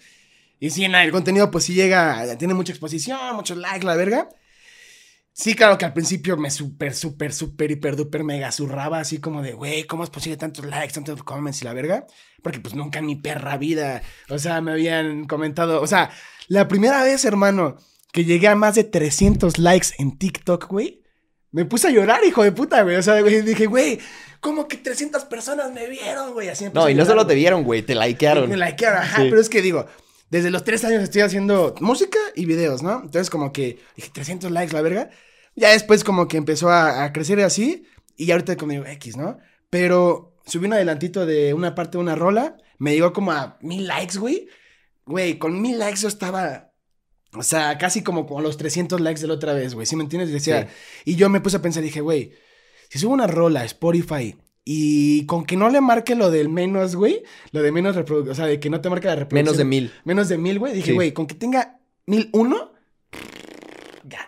[0.60, 4.30] Y sí, el contenido, pues sí llega, tiene mucha exposición, muchos likes, la verga.
[5.36, 9.42] Sí, claro que al principio me súper, súper, súper, hiper, duper, mega zurraba, así como
[9.42, 12.06] de, güey, ¿cómo es posible tantos likes, tantos comments y la verga?
[12.44, 16.12] Porque pues nunca en mi perra vida, o sea, me habían comentado, o sea,
[16.48, 17.78] la primera vez, hermano,
[18.12, 21.02] que llegué a más de 300 likes en TikTok, güey,
[21.52, 24.00] me puse a llorar, hijo de puta, güey, o sea, güey, dije, güey,
[24.40, 26.50] ¿cómo que 300 personas me vieron, güey?
[26.50, 28.50] Así No, y no solo te vieron, güey, te likearon.
[28.50, 29.28] Me likearon, ajá, Sí.
[29.30, 29.86] pero es que digo,
[30.32, 33.02] desde los tres años estoy haciendo música y videos, ¿no?
[33.04, 35.10] Entonces como que dije, 300 likes, la verga.
[35.56, 37.86] Ya después como que empezó a, a crecer así
[38.18, 39.38] y ahorita como digo, X, ¿no?
[39.70, 43.86] Pero subí un adelantito de una parte de una rola, me llegó como a mil
[43.88, 44.48] likes, güey.
[45.06, 46.72] Güey, con mil likes yo estaba...
[47.36, 49.88] O sea, casi como con los 300 likes de la otra vez, güey.
[49.88, 50.32] ¿Sí me entiendes?
[50.32, 50.68] Decía,
[51.04, 52.32] y yo me puse a pensar, dije, güey,
[52.90, 56.96] si subo una rola a Spotify y con que no le marque lo del menos,
[56.96, 59.46] güey, lo de menos reproducción, o sea, de que no te marque la reproducción.
[59.46, 59.92] Menos de mil.
[60.06, 60.74] Menos de mil, güey.
[60.74, 60.94] Dije, Sí.
[60.94, 62.73] güey, con que tenga mil uno,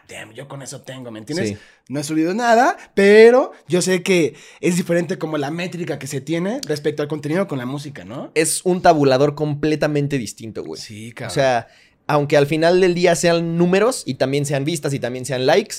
[0.08, 1.50] damn, yo con eso tengo, ¿me entiendes?
[1.50, 1.58] Sí.
[1.90, 6.22] No he subido nada, pero yo sé que es diferente como la métrica que se
[6.22, 8.32] tiene respecto al contenido con la música, ¿no?
[8.36, 10.82] Es un tabulador completamente distinto, güey.
[10.82, 11.68] Sí, O sea,
[12.08, 15.76] aunque al final del día sean números y también sean vistas y también sean likes,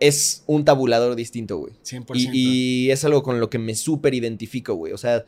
[0.00, 1.74] es un tabulador distinto, güey.
[1.84, 2.10] 100%.
[2.14, 4.92] Y, y es algo con lo que me súper identifico, güey.
[4.92, 5.24] O sea,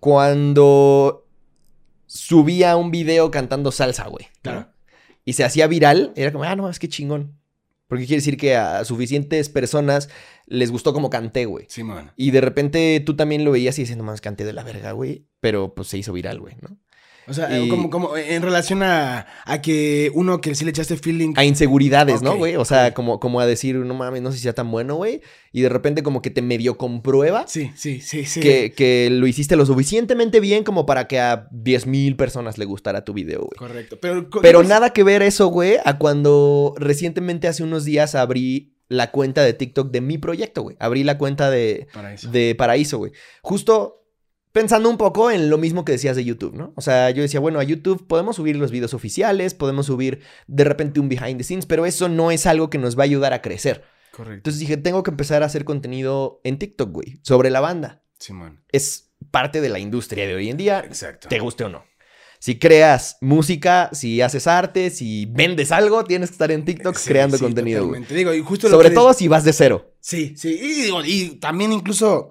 [0.00, 1.24] cuando
[2.06, 4.26] subía un video cantando salsa, güey.
[4.42, 4.68] ¿no?
[5.28, 7.38] Y se hacía viral, era como, ah, no, es que chingón.
[7.86, 10.08] Porque quiere decir que a suficientes personas
[10.46, 11.66] les gustó como canté, güey.
[11.68, 12.12] Simón.
[12.16, 15.26] Y de repente tú también lo veías y no más canté de la verga, güey.
[15.40, 16.78] Pero pues se hizo viral, güey, ¿no?
[17.28, 20.96] O sea, Y- como, como en relación a, a que uno que sí le echaste
[20.96, 21.34] feeling.
[21.36, 22.56] A inseguridades, ¿no, güey?
[22.56, 25.20] O sea, como, como a decir, no mames, no sé si sea tan bueno, güey.
[25.52, 28.40] Y de repente como que te medio comprueba Sí, sí, sí, sí.
[28.40, 32.64] que, que lo hiciste lo suficientemente bien como para que a 10 mil personas le
[32.64, 33.56] gustara tu video, güey.
[33.58, 33.98] Correcto.
[34.00, 38.74] Pero, Pero pues, nada que ver eso, güey, a cuando recientemente hace unos días abrí
[38.88, 40.76] la cuenta de TikTok de mi proyecto, güey.
[40.80, 41.88] Abrí la cuenta de,
[42.30, 43.12] de Paraíso, güey.
[43.42, 43.96] Justo
[44.52, 46.72] pensando un poco en lo mismo que decías de YouTube, ¿no?
[46.76, 50.64] O sea, yo decía, bueno, a YouTube podemos subir los videos oficiales, podemos subir de
[50.64, 53.32] repente un behind the scenes, pero eso no es algo que nos va a ayudar
[53.32, 53.84] a crecer.
[54.12, 54.34] Correcto.
[54.36, 58.02] Entonces dije, tengo que empezar a hacer contenido en TikTok, güey, sobre la banda.
[58.18, 58.64] Simón.
[58.72, 61.28] Es parte de la industria de hoy en día, Exacto.
[61.28, 61.84] te guste o no.
[62.40, 67.08] Si creas música, si haces arte, si vendes algo, tienes que estar en TikTok Sí,
[67.08, 67.90] creando sí, contenido.
[68.08, 69.92] Digo, y justo lo Sobre que todo si vas de cero.
[70.00, 70.56] Sí, sí.
[70.60, 72.30] Y, digo, y también incluso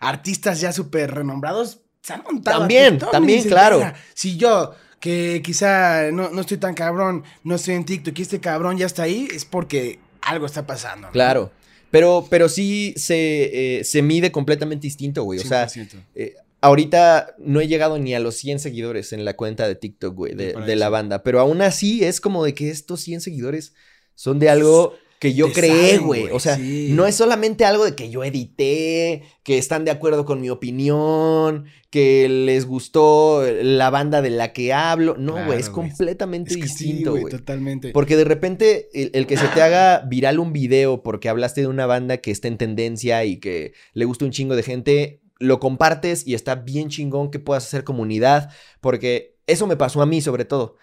[0.00, 2.60] artistas ya súper renombrados se han montado.
[2.60, 3.78] También, TikTok, también, claro.
[3.78, 8.22] "Verga, Si yo, que quizá no, no estoy tan cabrón, no estoy en TikTok y
[8.22, 11.08] este cabrón ya está ahí, es porque algo está pasando.
[11.08, 11.12] ¿no?
[11.12, 11.50] Claro.
[11.90, 15.38] Pero, pero sí se, eh, se mide completamente distinto, güey.
[15.38, 16.02] O sea, 100%.
[16.14, 20.14] eh, ahorita no he llegado ni a los 100 seguidores en la cuenta de TikTok,
[20.14, 21.22] güey, de, de la banda.
[21.22, 23.74] Pero aún así es como de que estos 100 seguidores
[24.14, 24.94] son de algo
[25.26, 26.28] que yo creé, güey.
[26.32, 26.88] O sea, sí.
[26.90, 31.66] no es solamente algo de que yo edité, que están de acuerdo con mi opinión,
[31.90, 35.16] que les gustó la banda de la que hablo.
[35.18, 37.32] No, güey, Claro, es completamente Es que distinto, güey, güey.
[37.32, 37.90] totalmente.
[37.92, 41.66] Porque de repente el, el que se te haga viral un video porque hablaste de
[41.66, 45.60] una banda que está en tendencia y que le gusta un chingo de gente, lo
[45.60, 50.20] compartes y está bien chingón que puedas hacer comunidad, porque eso me pasó a mí
[50.20, 50.76] sobre todo.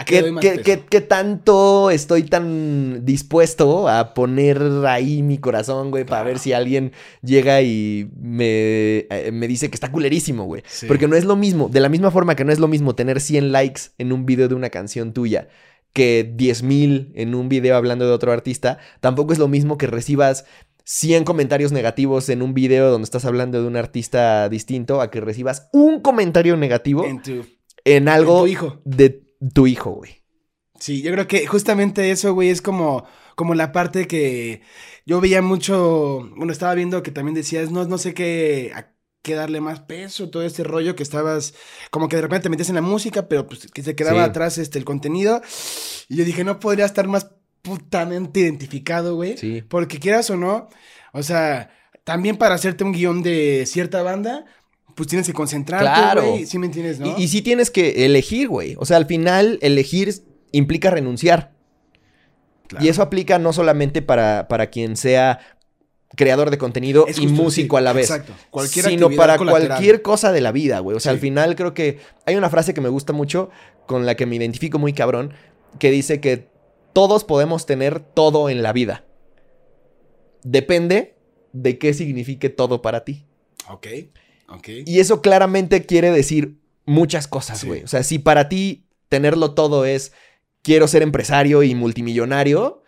[0.00, 0.34] ¿A qué
[0.64, 6.52] ¿Qué, qué- tanto estoy tan dispuesto a poner ahí mi corazón, güey, para ver si
[6.52, 10.62] alguien llega y me, eh, me dice que está culerísimo, güey?
[10.66, 10.86] Sí.
[10.86, 13.20] Porque no es lo mismo, de la misma forma que no es lo mismo tener
[13.20, 15.48] 100 likes en un video de una canción tuya
[15.92, 20.44] que 10.000 en un video hablando de otro artista, tampoco es lo mismo que recibas
[20.84, 25.20] 100 comentarios negativos en un video donde estás hablando de un artista distinto a que
[25.20, 27.44] recibas un comentario negativo En tu,
[27.84, 28.80] en algo en tu hijo.
[28.84, 29.22] de
[29.54, 30.22] tu hijo, güey.
[30.78, 33.04] Sí, yo creo que justamente eso, güey, es como,
[33.36, 34.62] como la parte que
[35.04, 39.34] yo veía mucho, bueno, estaba viendo que también decías, no, no sé qué, a qué
[39.34, 41.52] darle más peso, todo este rollo que estabas,
[41.90, 44.30] como que de repente te metías en la música, pero pues que se quedaba Sí.
[44.30, 45.42] atrás este, el contenido.
[46.08, 49.36] Y yo dije, no podría estar más putamente identificado, güey.
[49.36, 49.62] Sí.
[49.68, 50.68] Porque quieras o no,
[51.12, 51.70] o sea,
[52.04, 54.46] también para hacerte un guion de cierta banda,
[55.00, 56.26] pues tienes que concentrarte, Claro.
[56.32, 56.44] güey.
[56.44, 57.16] ¿Sí me entiendes, no?
[57.18, 58.74] Y, y sí tienes que elegir, güey.
[58.78, 60.12] O sea, al final elegir
[60.52, 61.52] implica renunciar.
[62.66, 62.84] Claro.
[62.84, 65.38] Y eso aplica no solamente para, para quien sea
[66.16, 68.10] creador de contenido Es y justo, músico sí, a la vez.
[68.10, 68.34] Exacto.
[68.50, 69.68] Cualquier sino para colateral.
[69.68, 70.96] cualquier cosa de la vida, güey.
[70.96, 71.16] O sea, Sí.
[71.16, 73.48] al final creo que hay una frase que me gusta mucho,
[73.86, 75.32] con la que me identifico muy cabrón,
[75.78, 76.48] que dice que
[76.92, 79.04] todos podemos tener todo en la vida.
[80.42, 81.14] Depende
[81.52, 83.24] de qué signifique todo para ti.
[83.68, 83.86] Ok,
[84.86, 87.66] Y eso claramente quiere decir muchas cosas, Sí.
[87.66, 87.82] güey.
[87.84, 90.12] O sea, si para ti tenerlo todo es
[90.62, 92.82] quiero ser empresario y multimillonario,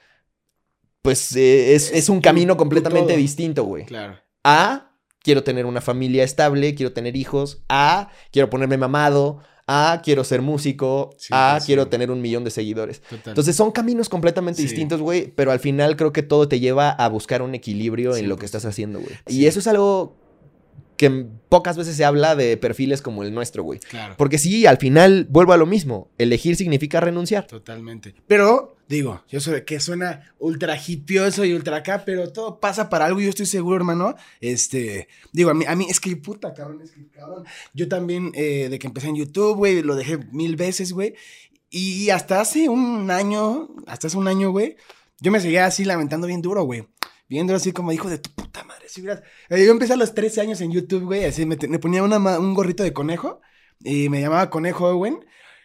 [1.03, 3.17] pues eh, es, Es es un camino completamente todo.
[3.17, 3.85] distinto, güey.
[3.87, 4.19] Claro.
[4.45, 7.63] A, quiero tener una familia estable, quiero tener hijos.
[7.69, 9.41] A, quiero ponerme mamado.
[9.67, 11.11] A, quiero ser músico.
[11.19, 11.67] Sí, A, sí.
[11.67, 13.01] quiero tener un millón de seguidores.
[13.03, 13.21] Total.
[13.31, 14.69] Entonces son caminos completamente Sí.
[14.69, 18.29] distintos, güey, pero al final creo que todo te lleva a buscar un equilibrio en
[18.29, 18.45] lo que 100%.
[18.47, 19.13] estás haciendo, güey.
[19.29, 20.17] Y eso es algo
[21.03, 23.81] que pocas veces se habla de perfiles como el nuestro, güey.
[23.81, 24.15] claro.
[24.17, 26.13] Porque sí, al final vuelvo a lo mismo.
[26.17, 27.49] Elegir significa renunciar.
[27.49, 28.15] Totalmente.
[28.29, 33.07] Pero, digo, yo sé que suena ultra hipioso y ultra acá, pero todo pasa para
[33.07, 34.15] algo, yo estoy seguro, hermano.
[34.41, 37.45] Este, digo, a mí, a mí es que puta, cabrón, es que cabrón.
[37.75, 41.15] Yo también, eh, de que empecé en YouTube, güey, lo dejé mil veces, güey.
[41.69, 44.77] Y hasta hace un año, hasta hace un año, güey,
[45.21, 46.85] yo me seguía así lamentando bien duro, güey.
[47.33, 48.89] Viendo así como hijo de tu puta madre.
[48.91, 49.23] Si hubieras...
[49.49, 51.25] Eh, Yo empecé a los 13 años en YouTube, güey.
[51.25, 53.41] Así me, me ponía una un gorrito de conejo.
[53.81, 55.25] Y me llamaba Conejo Owen.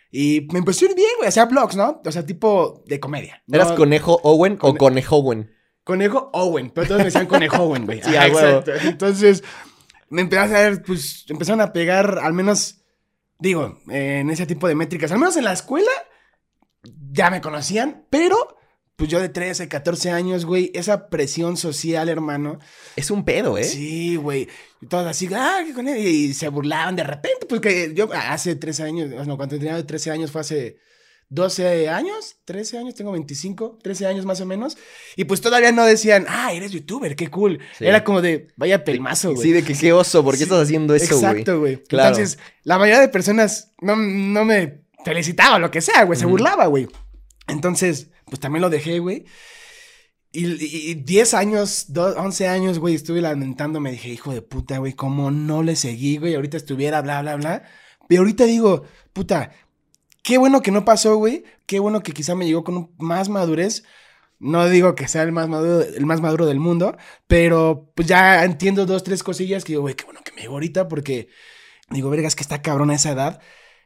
[0.10, 1.28] Y me empezó a ir bien, güey.
[1.28, 2.02] Hacía vlogs, ¿no?
[2.06, 3.44] O sea, tipo de comedia.
[3.48, 3.56] ¿no?
[3.58, 5.52] ¿Eras conejo Owen o Cone- conejo Owen?
[5.84, 6.72] Conejo Owen.
[6.72, 8.02] Pero todos me decían Conejo Owen, güey.
[8.04, 8.72] Sí, Ajá, exacto.
[8.84, 9.44] Entonces,
[10.10, 12.82] me empecé a hacer, pues, empezaron a pegar, al menos,
[13.40, 15.12] digo, eh, en ese tipo de métricas.
[15.12, 15.92] Al menos en la escuela,
[17.12, 18.57] ya me conocían, pero...
[18.98, 22.58] Pues yo de 13, 14 años, güey, esa presión social, hermano,
[22.96, 23.64] Es un pedo, ¿eh?
[23.64, 24.48] Sí, güey.
[24.82, 26.00] Y todos así, ah, ¿qué con él?
[26.00, 30.10] Y se burlaban de repente, pues que yo hace 13 años, no, cuando tenía 13
[30.10, 30.78] años fue hace
[31.30, 34.80] 12 años, 13 años, tengo 25, 13 años más o menos.
[35.16, 37.60] Y pues todavía no decían, ah, eres youtuber, qué cool.
[37.78, 37.86] Sí.
[37.86, 39.44] Era como de, vaya pelmazo, güey.
[39.44, 41.32] Sí, de que qué oso, ¿por qué Sí, estás haciendo eso, güey?
[41.32, 41.84] Exacto, güey.
[41.84, 42.16] Claro.
[42.16, 46.66] Entonces, la mayoría de personas no, no me felicitaba, lo que sea, güey, se burlaba,
[46.66, 46.88] güey.
[47.48, 49.26] Entonces, pues también lo dejé, güey.
[50.32, 54.42] Y, y- y 10 años, do- 11 años, güey, estuve lamentando, me dije, hijo de
[54.42, 57.64] puta, güey, cómo no le seguí, güey, ahorita estuviera, bla, bla, bla.
[58.08, 59.52] Pero ahorita digo, puta,
[60.24, 63.84] qué bueno que no pasó, güey, qué bueno que quizá me llegó con más madurez.
[64.40, 68.44] No digo que sea el más maduro, el más maduro del mundo, pero pues ya
[68.44, 71.30] entiendo dos, tres cosillas que digo, güey, qué bueno que me llegó ahorita porque
[71.90, 73.42] digo, vergas, que está cabrón a esa edad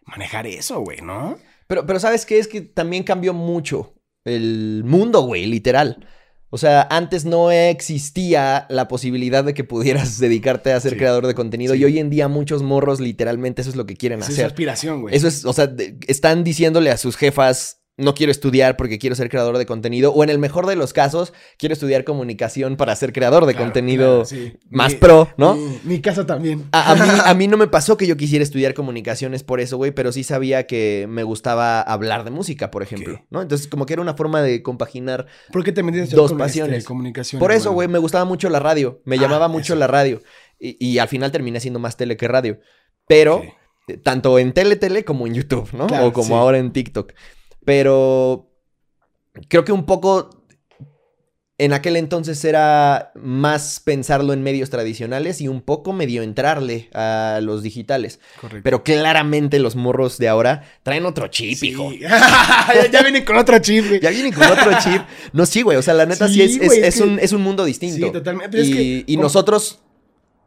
[0.06, 1.38] manejar eso, güey, ¿no?
[1.68, 2.38] Pero, pero ¿sabes qué?
[2.40, 3.94] Es que también cambió mucho
[4.26, 6.06] el mundo, güey, literal.
[6.54, 10.98] O sea, antes no existía la posibilidad de que pudieras dedicarte a ser Sí.
[10.98, 11.82] creador de contenido Sí.
[11.82, 14.46] y hoy en día muchos morros literalmente eso es lo que quieren Esa es hacer.
[14.48, 15.16] aspiración, güey.
[15.16, 19.16] Eso es, o sea, de- están diciéndole a sus jefas, no quiero estudiar porque quiero
[19.16, 22.96] ser creador de contenido, o en el mejor de los casos, quiero estudiar comunicación para
[22.96, 24.54] ser creador de Claro, contenido claro, sí.
[24.70, 25.56] más Mi- pro, ¿no?
[25.56, 26.66] Mi, mi caso también.
[26.72, 29.78] A, a mí, a mí no me pasó que yo quisiera estudiar comunicaciones por eso,
[29.78, 33.24] güey, pero sí sabía que me gustaba hablar de música, por ejemplo.
[33.30, 33.42] ¿no?
[33.42, 35.28] Entonces, como que era una forma de compaginar.
[35.52, 36.80] ¿Por qué te metiste Dos con pasiones.
[36.80, 37.40] este, comunicación?
[37.40, 39.80] Por eso, güey, me gustaba mucho la radio, me Ah, llamaba mucho eso.
[39.80, 40.22] la radio,
[40.60, 42.60] y, y al final terminé siendo más tele que radio,
[43.08, 43.42] pero
[44.04, 45.88] tanto en tele, tele como en YouTube, ¿no?
[45.88, 46.34] Claro, o como sí.
[46.34, 47.12] ahora en TikTok.
[47.66, 48.50] Pero
[49.48, 50.30] creo que un poco
[51.58, 57.40] en aquel entonces era más pensarlo en medios tradicionales y un poco medio entrarle a
[57.44, 58.20] los digitales.
[58.40, 58.62] Correcto.
[58.64, 61.68] Pero claramente los morros de ahora traen otro chip, Sí.
[61.70, 61.92] hijo.
[62.00, 64.00] ya, ya viene con otro chip, güey.
[64.00, 65.04] Ya vienen con otro chip.
[65.34, 65.78] No, sí, güey.
[65.78, 67.42] O sea, la neta sí, Sí, es, es- güey, es es que- un, es un
[67.44, 68.08] mundo distinto.
[68.08, 68.50] Sí, totalmente.
[68.50, 69.24] Pero es y que, y ¿cómo?
[69.26, 69.80] nosotros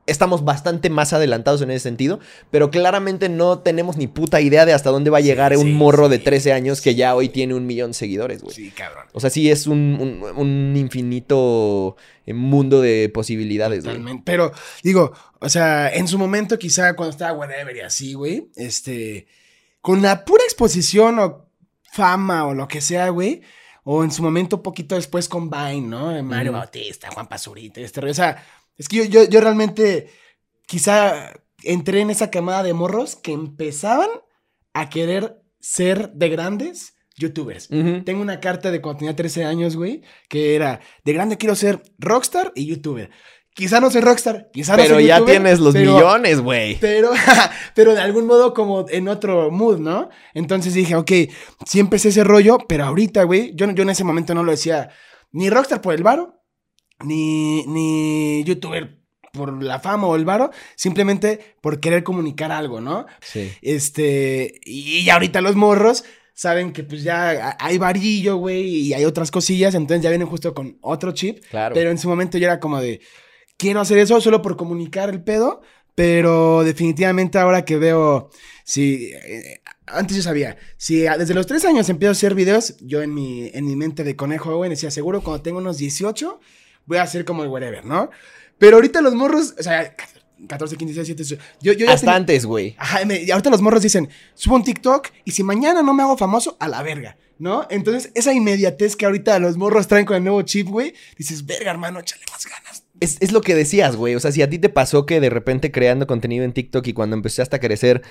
[0.06, 4.72] estamos bastante más adelantados en ese sentido, pero claramente no tenemos ni puta idea de
[4.74, 7.14] hasta dónde va a llegar Sí, un sí, morro de sí, 13 años que ya
[7.14, 8.54] hoy tiene un millón de seguidores, güey.
[8.54, 9.04] Sí, cabrón.
[9.12, 13.96] O sea, sí es un, un- un infinito eh, mundo de posibilidades, güey.
[13.96, 14.22] Totalmente.
[14.26, 19.26] Pero, digo, o sea, en su momento, quizá cuando estaba whatever y así, güey, este,
[19.80, 21.48] con la pura exposición o
[21.92, 23.42] fama o lo que sea, güey,
[23.84, 26.22] o en su momento, poquito después con Vine, ¿no?
[26.22, 26.52] Mario.
[26.52, 28.00] Bautista, Juan Pazurita, este.
[28.04, 28.42] O sea,
[28.76, 30.08] es que yo, yo, yo realmente,
[30.66, 31.32] quizá
[31.62, 34.08] entré en esa camada de morros que empezaban
[34.72, 37.68] a querer ser de grandes youtubers.
[38.04, 41.80] Tengo una carta de cuando tenía 13 años, güey, que era, de grande quiero ser
[41.98, 43.10] rockstar y youtuber.
[43.54, 46.76] Quizá no soy rockstar, quizá no Pero soy ya youtuber, tienes los pero- millones, güey.
[46.80, 47.12] Pero,
[47.76, 50.08] pero de algún modo como en otro mood, ¿no?
[50.34, 51.12] Entonces dije, ok,
[51.64, 54.90] sí empecé ese rollo, pero ahorita, güey, yo, yo en ese momento no lo decía
[55.30, 56.42] ni rockstar por el varo,
[57.02, 58.98] ni, ni youtuber
[59.32, 63.06] por la fama o el varo, simplemente por querer comunicar algo, ¿no?
[63.20, 63.50] Sí.
[63.62, 66.04] Este, y ahorita los morros
[66.34, 70.54] saben que pues ya hay varillo, güey, y hay otras cosillas, entonces ya vienen justo
[70.54, 71.44] con otro chip.
[71.50, 71.74] Claro.
[71.74, 73.00] Pero en su momento yo era como de,
[73.56, 75.62] quiero hacer eso solo por comunicar el pedo,
[75.94, 78.30] pero definitivamente ahora que veo,
[78.64, 83.02] si, eh, antes yo sabía, si desde los tres años empiezo a hacer videos, yo
[83.02, 86.40] en mi, en mi mente de conejo, güey, decía, seguro cuando tengo unos 18,
[86.86, 88.10] voy a hacer como el whatever, ¿no?
[88.58, 89.94] Pero ahorita los morros, o sea,
[90.46, 92.74] 14, 15, 16, 17, yo, yo ya Hasta antes, güey.
[92.78, 96.02] Ajá, me- y ahorita los morros dicen, subo un TikTok y si mañana no me
[96.02, 97.66] hago famoso, a la verga, ¿no?
[97.70, 101.70] Entonces, esa inmediatez que ahorita los morros traen con el nuevo chip, güey, dices, verga,
[101.70, 102.84] hermano, échale más ganas.
[103.00, 104.14] Es, es lo que decías, güey.
[104.14, 106.92] O sea, si a ti te pasó que de repente creando contenido en TikTok y
[106.92, 108.02] cuando empezaste a crecer,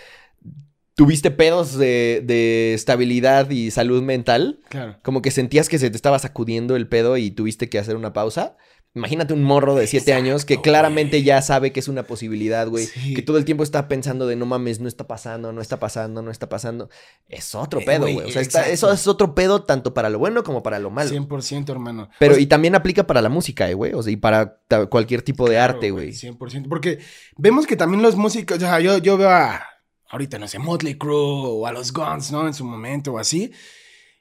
[0.95, 4.97] tuviste pedos de, de estabilidad y salud mental, Claro.
[5.01, 8.13] como que sentías que se te estaba sacudiendo el pedo y tuviste que hacer una
[8.13, 8.55] pausa.
[8.95, 12.85] Imagínate un morro de 7 años que claramente ya sabe que es una posibilidad, güey.
[12.85, 13.15] Sí.
[13.15, 16.21] Que todo el tiempo está pensando de no mames, no está pasando, no está pasando,
[16.21, 16.89] no está pasando.
[17.27, 18.17] Es otro Eh, pedo, güey.
[18.27, 21.09] O sea, está- eso es otro pedo tanto para lo bueno como para lo malo.
[21.09, 22.07] 100%, hermano.
[22.19, 23.93] Pero O sea, y también aplica para la música, eh, güey.
[23.95, 24.59] O sea, y para
[24.91, 26.11] cualquier tipo de claro, arte, güey.
[26.13, 26.69] 100%.
[26.69, 26.99] Porque
[27.35, 29.59] vemos que también los músicos, o sea, yo, yo veo a,
[30.13, 32.47] ahorita, no sé, Motley Crue o a los Guns, ¿no?
[32.47, 33.51] En su momento o así.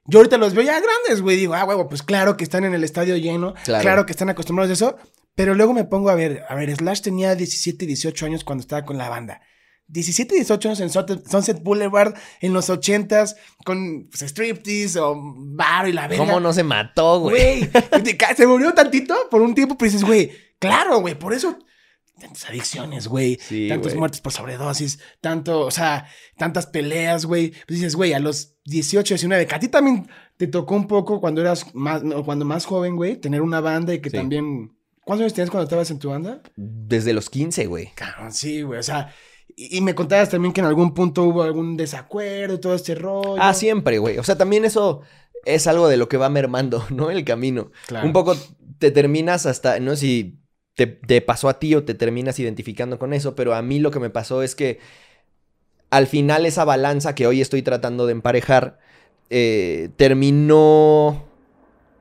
[0.07, 1.37] Yo ahorita los veo ya grandes, güey.
[1.37, 3.55] Digo, ah, huevo, pues claro que están en el estadio lleno.
[3.65, 3.83] Claro.
[3.83, 4.97] Claro, que están acostumbrados a eso.
[5.35, 8.85] Pero luego me pongo a ver, a ver, Slash tenía 17, 18 años cuando estaba
[8.85, 9.43] con la banda.
[9.89, 15.93] 17, 18 años en Sunset Boulevard en los 80s con pues, striptease o bar y
[15.93, 16.25] la verga.
[16.25, 17.69] ¿Cómo no se mató, güey?
[17.69, 21.59] Güey, se murió tantito por un tiempo, pero dices, güey, claro, güey, por eso
[22.23, 26.07] tantas adicciones, güey, Sí, tantas muertes por sobredosis, tanto, o sea,
[26.39, 27.51] tantas peleas, güey.
[27.51, 31.21] Pues dices, güey, a los 18, 19, que a ti también te tocó un poco
[31.21, 34.17] cuando eras más, no, cuando más joven, güey, tener una banda y que Sí.
[34.17, 34.73] también...
[35.05, 36.41] ¿Cuántos años tenías cuando estabas en tu banda?
[36.57, 37.91] Desde los 15, güey.
[37.95, 39.13] Cabrón, sí, güey, o sea...
[39.55, 42.95] Y, y me contabas también que en algún punto hubo algún desacuerdo y todo este
[42.95, 43.37] rollo.
[43.39, 44.17] Ah, siempre, güey.
[44.17, 45.03] O sea, también eso
[45.45, 47.11] es algo de lo que va mermando, ¿no?
[47.11, 47.71] El camino.
[47.87, 48.07] Claro.
[48.07, 48.35] Un poco
[48.79, 50.42] te terminas hasta, no sé si
[50.75, 53.91] te, te pasó a ti o te terminas identificando con eso, pero a mí lo
[53.91, 54.79] que me pasó es que
[55.91, 58.79] al final esa balanza que hoy estoy tratando de emparejar
[59.31, 61.25] eh, terminó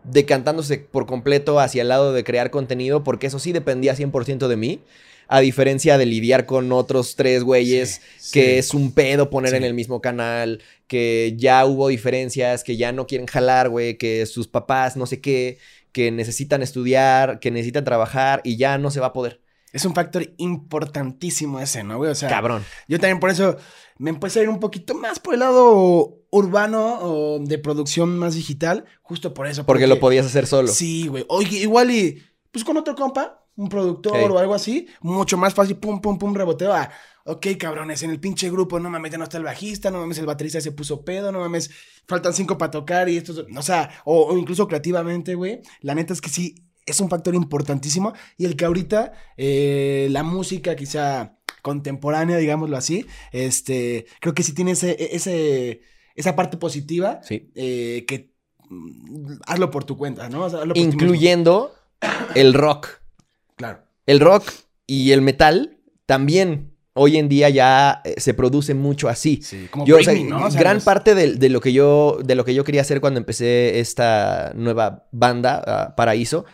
[0.04, 4.56] decantándose por completo hacia el lado de crear contenido, porque eso sí dependía 100% de
[4.56, 4.80] mí,
[5.28, 8.58] a diferencia de lidiar con otros tres güeyes Sí, que sí.
[8.58, 9.58] es un pedo poner Sí.
[9.58, 14.26] en el mismo canal, que ya hubo diferencias, que ya no quieren jalar, güey, que
[14.26, 15.58] sus papás no sé qué,
[15.92, 19.42] que necesitan estudiar, que necesitan trabajar y ya no se va a poder.
[19.74, 22.12] Es un factor importantísimo ese, ¿no, güey?
[22.12, 22.64] O sea, Cabrón.
[22.88, 23.56] Yo también por eso
[23.98, 28.36] me empecé a ir un poquito más por el lado urbano o de producción más
[28.36, 29.66] digital, justo por eso.
[29.66, 30.68] Porque lo podías hacer solo.
[30.68, 31.26] Sí, güey.
[31.30, 32.22] Oye, igual y
[32.52, 36.34] pues con otro compa, un productor o algo así, mucho más fácil, pum, pum, pum,
[36.34, 36.90] reboteo a,
[37.26, 40.18] ok, cabrones, en el pinche grupo, no mames, ya no está el bajista, no mames,
[40.18, 41.70] el baterista se puso pedo, no mames,
[42.08, 46.14] faltan cinco para tocar y esto, o sea, o, o incluso creativamente, güey, la neta
[46.14, 46.56] es que sí,
[46.86, 53.06] es un factor importantísimo y el que ahorita eh, la música quizá contemporánea, digámoslo así,
[53.32, 55.82] este, creo que sí tiene ese, ese,
[56.16, 57.52] esa parte positiva Sí.
[57.56, 58.34] eh, que
[58.70, 60.46] mm, hazlo por tu cuenta, ¿no?
[60.46, 60.82] O sea, hazlo por.
[60.84, 61.76] Incluyendo
[62.34, 62.88] el rock.
[63.56, 63.84] Claro.
[64.08, 64.50] El rock
[64.88, 69.42] y el metal también hoy en día ya eh, se produce mucho así.
[69.42, 70.46] Sí, como Yo, o sea, Britney, ¿no?
[70.46, 73.00] O sea, gran parte de, de lo que yo, de lo que yo quería hacer
[73.02, 76.46] cuando empecé esta nueva banda, ah, Paraíso,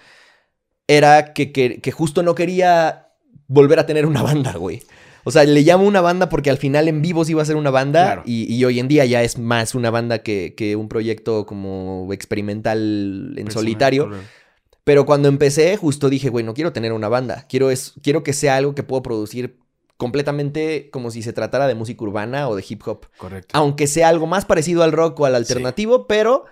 [0.87, 3.09] era que, que- que justo no quería
[3.47, 4.81] volver a tener una banda, güey.
[5.23, 7.57] O sea, le llamo una banda porque al final en vivo sí iba a ser
[7.57, 8.23] una banda Claro.
[8.25, 12.07] y, y hoy en día ya es más una banda que, que un proyecto como
[12.13, 14.09] experimental en solitario.
[14.85, 17.45] Pero cuando empecé, justo dije, güey, no quiero tener una banda.
[17.49, 19.59] Quiero, es, quiero que sea algo que puedo producir
[19.97, 23.07] completamente como si se tratara de música urbana o de hip hop.
[23.17, 23.49] Correcto.
[23.57, 26.45] Aunque sea algo más parecido al rock o al alternativo, pero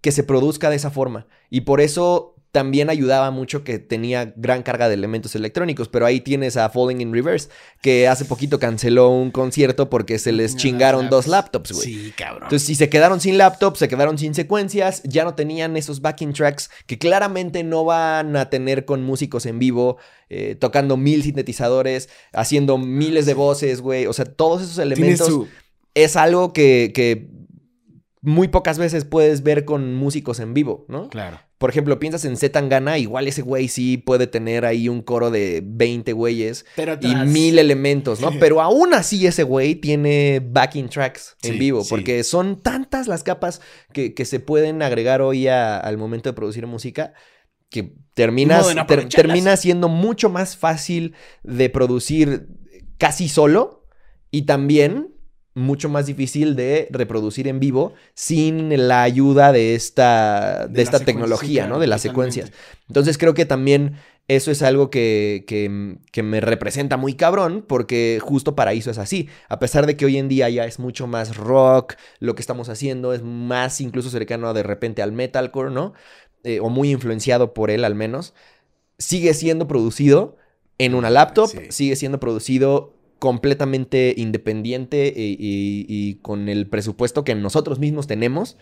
[0.00, 1.26] que se produzca de esa forma.
[1.48, 5.88] Y por eso también ayudaba mucho que tenía gran carga de elementos electrónicos.
[5.88, 7.48] Pero ahí tienes a Falling in Reverse,
[7.82, 11.84] que hace poquito canceló un concierto porque se les chingaron dos laptops, güey.
[11.84, 12.44] Sí, cabrón.
[12.44, 16.32] Entonces, si se quedaron sin laptop, se quedaron sin secuencias, ya no tenían esos backing
[16.32, 19.98] tracks que claramente no van a tener con músicos en vivo,
[20.30, 24.06] eh, tocando mil sintetizadores, haciendo miles de voces, güey.
[24.06, 25.48] O sea, todos esos elementos
[25.94, 27.37] es algo que, que
[28.20, 31.08] muy pocas veces puedes ver con músicos en vivo, ¿no?
[31.08, 31.38] Claro.
[31.58, 35.30] Por ejemplo, piensas en Z Tangana, igual ese güey sí puede tener ahí un coro
[35.32, 38.30] de 20 güeyes Pero y mil elementos, ¿no?
[38.40, 41.90] Pero aún así ese güey tiene backing tracks en Sí, vivo, sí.
[41.90, 43.60] porque son tantas las capas
[43.92, 47.12] que, que se pueden agregar hoy a- al momento de producir música
[47.70, 52.48] que terminas, no ter- termina siendo mucho más fácil de producir
[52.98, 53.84] casi solo
[54.30, 55.14] y también
[55.58, 61.66] mucho más difícil de reproducir en vivo sin la ayuda de esta, de esta tecnología,
[61.66, 61.78] ¿no?
[61.78, 62.32] De las totalmente.
[62.40, 62.52] secuencias.
[62.88, 63.96] Entonces creo que también
[64.28, 69.28] eso es algo que, que- que me representa muy cabrón, porque justo Paraíso es así.
[69.48, 72.68] A pesar de que hoy en día ya es mucho más rock, lo que estamos
[72.68, 75.94] haciendo es más incluso cercano de repente al metalcore, ¿no?
[76.44, 78.34] Eh, o muy influenciado por él al menos.
[78.98, 80.36] Sigue siendo producido
[80.76, 81.58] en una laptop, Sí.
[81.70, 88.56] sigue siendo producido completamente independiente y, y- y con el presupuesto que nosotros mismos tenemos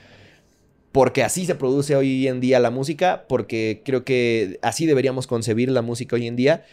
[0.93, 5.71] porque así se produce hoy en día la música, porque creo que así deberíamos concebir
[5.71, 6.65] la música hoy en día,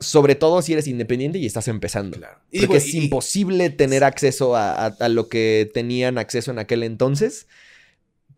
[0.00, 2.16] sobre todo si eres independiente y estás empezando.
[2.16, 2.38] Claro.
[2.60, 7.46] Porque es imposible tener acceso a, a- a lo que tenían acceso en aquel entonces,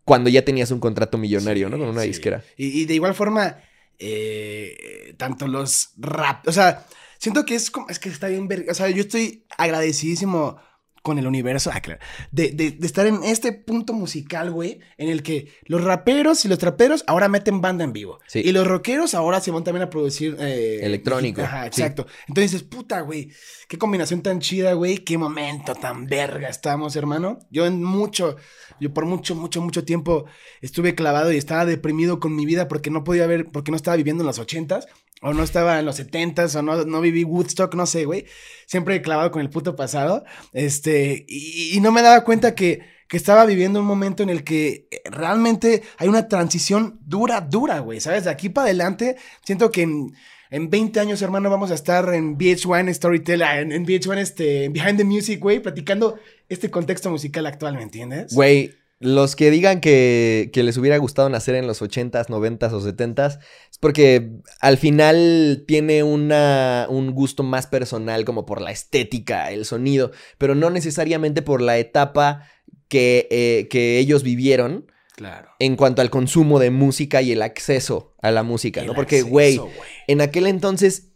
[0.05, 1.79] cuando ya tenías un contrato millonario, ¿no?
[1.79, 2.09] Con una Sí.
[2.09, 2.43] disquera.
[2.55, 3.57] Y, y de igual forma,
[3.97, 6.85] eh, tanto los rap, o sea,
[7.23, 10.57] siento que es como, es que está bien, ver- o sea, yo estoy agradecidísimo
[11.01, 11.99] con el universo, ah, claro,
[12.31, 16.47] de, de- de estar en este punto musical, güey, en el que los raperos y
[16.47, 18.19] los traperos ahora meten banda en vivo.
[18.27, 18.39] Sí.
[18.39, 20.37] Y los rockeros ahora se van también a producir...
[20.39, 21.67] eh, Electrónico, Ajá, sí.
[21.81, 22.07] exacto.
[22.29, 23.29] Entonces puta, güey,
[23.67, 27.37] qué combinación tan chida, güey, qué momento tan verga estamos, hermano.
[27.51, 28.37] Yo en mucho,
[28.79, 30.23] yo por mucho, mucho, mucho tiempo
[30.61, 33.97] estuve clavado y estaba deprimido con mi vida porque no podía ver, porque no estaba
[33.97, 34.87] viviendo en los ochentas,
[35.23, 38.25] o no estaba en los setentas, o no, no viví Woodstock, no sé, güey.
[38.65, 40.25] Siempre clavado con el puto pasado.
[40.51, 44.89] Este, y, no me daba cuenta que, que estaba viviendo un momento en el que
[44.91, 48.01] eh, realmente hay una transición dura, dura, güey.
[48.01, 48.25] ¿Sabes?
[48.25, 49.15] De aquí para adelante,
[49.45, 50.13] siento que en,
[50.51, 54.97] en 20 años, hermano, vamos a estar en VH1 Storyteller, en, en VH1 este, Behind
[54.97, 56.19] the Music, güey, platicando
[56.49, 58.33] este contexto musical actual, ¿me entiendes?
[58.33, 62.79] Güey, los que digan que, que les hubiera gustado nacer en los 80s, 90s o
[62.79, 63.39] 70s,
[63.69, 64.31] es porque
[64.61, 70.55] al final tiene una, un gusto más personal como por la estética, el sonido, pero
[70.55, 72.47] no necesariamente por la etapa
[72.87, 75.49] que, eh, que ellos vivieron Claro.
[75.59, 78.95] en cuanto al consumo de música y el acceso a la música, ¿no?
[78.95, 79.59] Porque, güey,
[80.07, 81.09] en aquel entonces,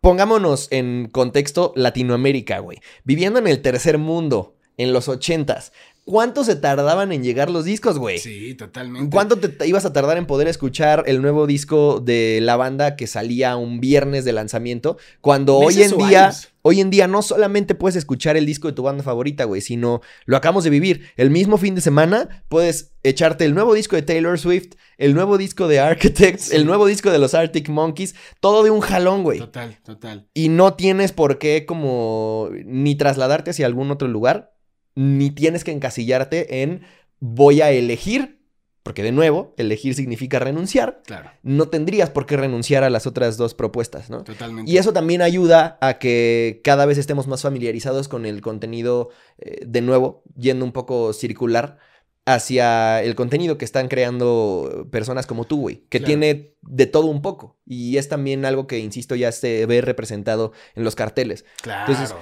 [0.00, 2.78] pongámonos en contexto Latinoamérica, güey.
[3.04, 5.72] Viviendo en el tercer mundo, en los ochentas,
[6.04, 8.18] ¿cuánto se tardaban en llegar los discos, güey?
[8.18, 9.10] Sí, totalmente.
[9.10, 13.06] ¿Cuánto te ibas a tardar en poder escuchar el nuevo disco de la banda que
[13.06, 14.96] salía un viernes de lanzamiento?
[15.20, 16.48] Cuando hoy en día, años.
[16.62, 20.00] hoy en día no solamente puedes escuchar el disco de tu banda favorita, güey, sino
[20.26, 21.10] lo acabamos de vivir.
[21.16, 25.38] El mismo fin de semana puedes echarte el nuevo disco de Taylor Swift, el nuevo
[25.38, 26.56] disco de Architects, Sí.
[26.56, 29.38] el nuevo disco de los Arctic Monkeys, todo de un jalón, güey.
[29.38, 30.28] Total, total.
[30.34, 34.52] Y no tienes por qué como ni trasladarte hacia algún otro lugar,
[34.94, 36.82] ni tienes que encasillarte en
[37.20, 38.40] voy a elegir
[38.84, 41.02] Porque de nuevo, elegir significa renunciar.
[41.06, 44.24] Claro, No tendrías por qué renunciar a las otras dos propuestas, ¿no?
[44.24, 44.68] totalmente.
[44.68, 49.60] Y eso también ayuda a que cada vez estemos más familiarizados con el contenido, eh,
[49.64, 51.78] de nuevo, yendo un poco circular
[52.26, 56.06] hacia el contenido que están creando personas como tú, güey, que Claro.
[56.06, 57.58] tiene de todo un poco.
[57.64, 61.44] Y es también algo que, insisto, ya se ve representado en los carteles.
[61.62, 61.92] Claro.
[61.92, 62.16] Entonces,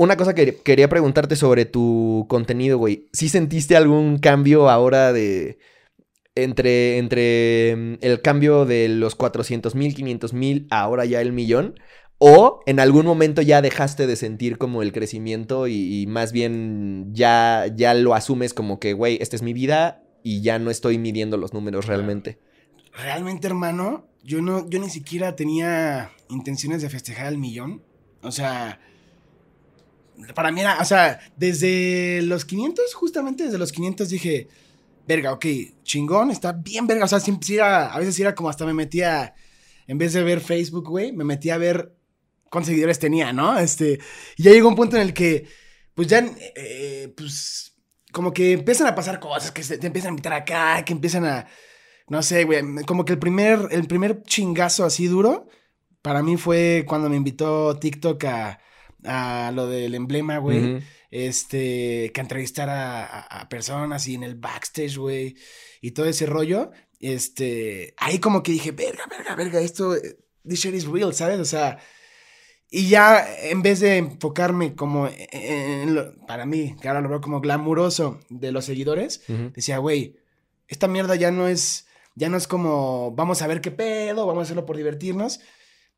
[0.00, 3.10] Una cosa que quería preguntarte sobre tu contenido, güey.
[3.12, 5.58] ¿Sí sentiste algún cambio ahora de...
[6.34, 11.78] Entre, entre mm, el cambio de los 400 mil, 500 mil, ahora ya el millón?
[12.16, 17.10] ¿O en algún momento ya dejaste de sentir como el crecimiento y, y más bien
[17.12, 20.96] ya, ya lo asumes como que, güey, esta es mi vida y ya no estoy
[20.96, 22.38] midiendo los números realmente?
[22.94, 27.82] Realmente, hermano, yo no, yo ni siquiera tenía intenciones de festejar el millón.
[28.22, 28.80] O sea,
[30.34, 34.48] para mí era, o sea, desde los 500, justamente desde los 500 dije,
[35.06, 35.46] verga, ok,
[35.82, 37.04] chingón, está bien verga.
[37.04, 39.34] O sea, siempre era, a veces era como hasta me metía,
[39.86, 41.94] en vez de ver Facebook, güey, me metía a ver
[42.50, 43.58] cuántos seguidores tenía, ¿no?
[43.58, 43.98] Este,
[44.36, 45.46] y ya llegó un punto en el que,
[45.94, 47.74] pues ya, eh, pues,
[48.12, 51.24] como que empiezan a pasar cosas, que se, te empiezan a invitar acá, que empiezan
[51.24, 51.46] a,
[52.08, 55.48] no sé, güey, como que el primer, el primer chingazo así duro,
[56.02, 58.60] para mí fue cuando me invitó TikTok a,
[59.04, 60.58] a lo del emblema, güey.
[61.10, 65.36] Este, que entrevistar a, a- a personas y en el backstage, güey,
[65.80, 66.70] y todo ese rollo.
[67.00, 71.40] Este, ahí como que dije, verga, verga, verga, esto, eh, this shit is real, ¿sabes?
[71.40, 71.78] O sea,
[72.70, 77.08] y ya en vez de enfocarme como en, en lo- para mí, que ahora lo
[77.08, 79.22] veo como glamuroso de los seguidores,
[79.54, 80.16] decía, güey,
[80.68, 84.42] esta mierda ya no es, ya no es como, vamos a ver qué pedo, vamos
[84.42, 85.40] a hacerlo por divertirnos.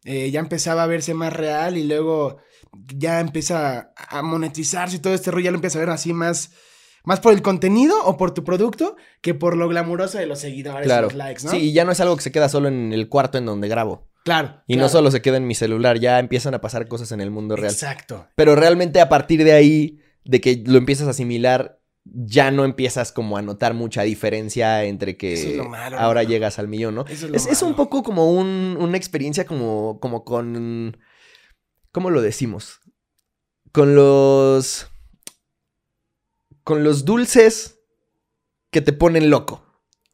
[0.04, 2.38] Eh, ya empezaba a verse más real y luego
[2.96, 6.50] ya empieza a monetizarse y todo este rollo, ya lo empieza a ver así más,
[7.04, 10.86] más por el contenido o por tu producto que por lo glamuroso de los seguidores
[10.86, 11.06] y Claro.
[11.08, 11.50] los likes, ¿no?
[11.50, 13.68] Sí, y ya no es algo que se queda solo en el cuarto en donde
[13.68, 14.08] grabo.
[14.24, 14.62] claro.
[14.68, 17.30] Y no solo se queda en mi celular, ya empiezan a pasar cosas en el
[17.32, 17.72] mundo real.
[17.72, 18.26] Exacto.
[18.36, 23.10] Pero realmente a partir de ahí, de que lo empiezas a asimilar, ya no empiezas
[23.12, 26.94] como a notar mucha diferencia entre que Eso es lo malo, ahora llegas al millón,
[26.96, 27.04] ¿no?
[27.08, 30.96] Eso es lo Es, es un poco como un- una experiencia como, como con...
[31.92, 32.80] ¿Cómo lo decimos?
[33.72, 34.88] Con los...
[36.64, 37.78] Con los dulces
[38.70, 39.64] que te ponen loco.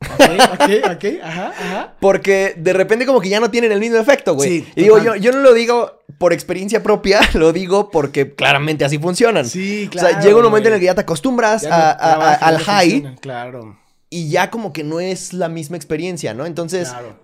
[0.00, 0.20] Ok,
[0.54, 1.96] ok, ok, ajá, ajá.
[2.00, 4.48] Porque de repente como que ya no tienen el mismo efecto, güey.
[4.62, 8.84] Sí, y digo, yo, yo no lo digo por experiencia propia, lo digo porque claramente
[8.84, 9.44] así funcionan.
[9.46, 10.08] Sí, o claro.
[10.08, 11.96] sea, llega un momento en el que ya te acostumbras Ya no a- a- a-
[11.96, 16.46] trabaja, al high funciona, Claro, y ya como que no es la misma experiencia, ¿no?
[16.46, 17.18] Entonces, claro.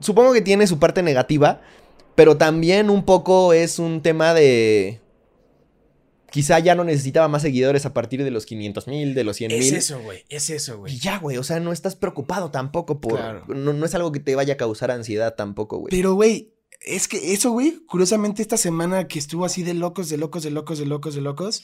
[0.00, 1.60] supongo que tiene su parte negativa,
[2.20, 5.00] pero también un poco es un tema de...
[6.30, 9.52] Quizá ya no necesitaba más seguidores a partir de los 500 mil, de los 100
[9.52, 9.74] Es mil.
[9.76, 10.98] eso, güey, es eso, Y güey.
[10.98, 13.14] ya, güey, o sea, no estás preocupado tampoco por...
[13.16, 13.44] Claro.
[13.48, 15.90] No, no es algo que te vaya a causar ansiedad tampoco, güey.
[15.90, 16.52] Pero, güey,
[16.82, 20.50] es que eso, güey, curiosamente esta semana que estuvo así de locos, de locos, de
[20.50, 21.62] locos, de locos, de locos,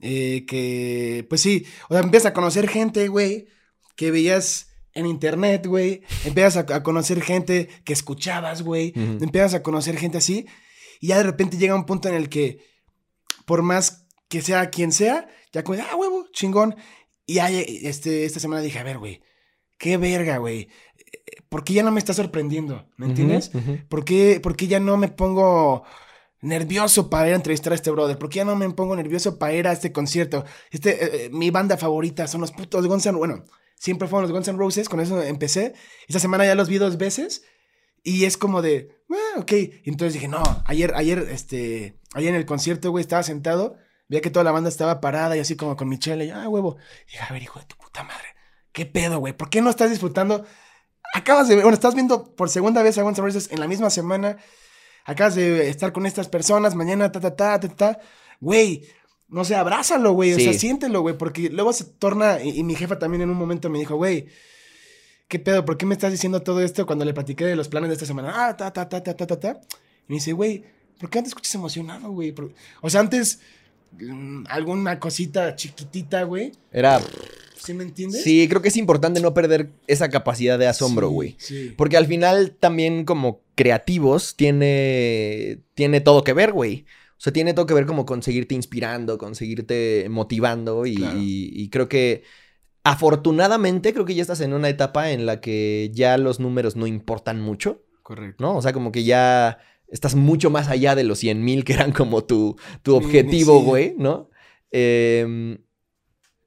[0.00, 3.46] eh, que, pues sí, o sea, empiezas a conocer gente, güey,
[3.94, 4.66] que veías
[4.96, 9.24] en internet, güey, empiezas a, a conocer gente que escuchabas, güey, Ujú.
[9.24, 10.46] empiezas a conocer gente así,
[11.00, 12.58] y ya de repente llega un punto en el que,
[13.44, 16.74] por más que sea quien sea, ya como, ah, huevo, chingón,
[17.26, 19.22] y ahí, este, esta semana dije, a ver, güey,
[19.78, 20.68] qué verga, güey,
[21.48, 22.88] ¿por qué ya no me está sorprendiendo?
[22.96, 23.50] ¿Me entiendes?
[23.54, 23.78] Ujú, ujú.
[23.88, 25.84] ¿Por qué, por qué ya no me pongo
[26.40, 28.18] nervioso para ir a entrevistar a este brother?
[28.18, 30.44] ¿Por qué ya no me pongo nervioso para ir a este concierto?
[30.70, 33.44] Este, eh, eh, mi banda favorita son los putos Guns N' Bueno,
[33.76, 35.74] siempre fueron los Guns N' Roses, con eso empecé.
[36.08, 37.42] Esta semana ya los vi dos veces
[38.02, 39.52] y es como de, ah, ok.
[39.84, 43.76] Entonces dije, no, ayer, ayer, este, ayer en el concierto, güey, estaba sentado,
[44.08, 46.76] veía que toda la banda estaba parada y así como con Michelle, y ah, huevo.
[47.08, 48.28] Y dije, a ver, hijo de tu puta madre,
[48.72, 49.32] ¿qué pedo, güey?
[49.32, 50.44] ¿Por qué no estás disfrutando?
[51.14, 53.66] Acabas de ver, bueno, estás viendo por segunda vez a Guns N' Roses en la
[53.66, 54.36] misma semana.
[55.04, 58.00] Acabas de estar con estas personas, mañana, ta, ta, ta, ta, ta.
[58.40, 58.88] Güey,
[59.28, 60.34] no sé, abrázalo, güey.
[60.34, 61.16] O sea, siéntelo, güey.
[61.16, 62.42] Porque luego se torna.
[62.42, 64.26] Y, y mi jefa también en un momento me dijo, güey,
[65.28, 65.64] ¿qué pedo?
[65.64, 68.06] ¿Por qué me estás diciendo todo esto cuando le platiqué de los planes de esta
[68.06, 68.32] semana?
[68.34, 69.60] Ah, ta, ta, ta, ta, ta, ta, ta.
[70.08, 70.64] Y me dice, güey,
[71.00, 72.34] ¿por qué te escuchas emocionado, güey?
[72.80, 73.40] O sea, antes,
[73.98, 76.52] mm, alguna cosita chiquitita, güey.
[76.72, 77.00] Era...
[77.56, 78.22] ¿Sí me entiendes?
[78.22, 81.36] Sí, creo que es importante no perder esa capacidad de asombro, Sí, güey.
[81.38, 81.74] Sí.
[81.76, 86.84] Porque al final también como creativos tiene, tiene todo que ver, güey.
[87.16, 91.18] O sea, tiene todo que ver como con seguirte inspirando, con seguirte motivando y, Claro.
[91.18, 92.22] y- y creo que
[92.84, 96.86] afortunadamente creo que ya estás en una etapa en la que ya los números no
[96.86, 98.44] importan mucho, Correcto.
[98.44, 98.56] ¿no?
[98.56, 99.58] O sea, como que ya
[99.88, 103.64] estás mucho más allá de los 100 mil que eran como tu, tu objetivo, sí.
[103.64, 104.30] güey, ¿no?
[104.70, 105.58] Em,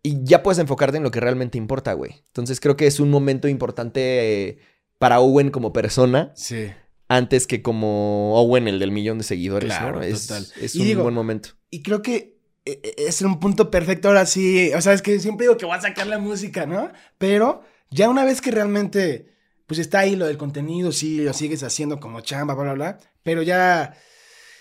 [0.01, 2.24] y ya puedes enfocarte en lo que realmente importa, güey.
[2.28, 4.57] Entonces creo que es un momento importante eh,
[4.97, 6.67] para Owen como persona, Sí.
[7.10, 10.03] Antes que como Owen, el del millón de seguidores, Claro, ¿no?
[10.03, 10.47] Es, total.
[10.62, 11.49] es un digo, buen momento.
[11.72, 14.72] Y creo que eh, eh, es un punto perfecto ahora sí.
[14.76, 16.91] O sea, es que siempre digo que voy a sacar la música, ¿no?
[17.18, 19.34] Pero ya una vez que realmente,
[19.66, 22.97] pues está ahí lo del contenido, sí, lo sigues haciendo como chamba, bla, bla, bla.
[23.24, 23.95] Pero ya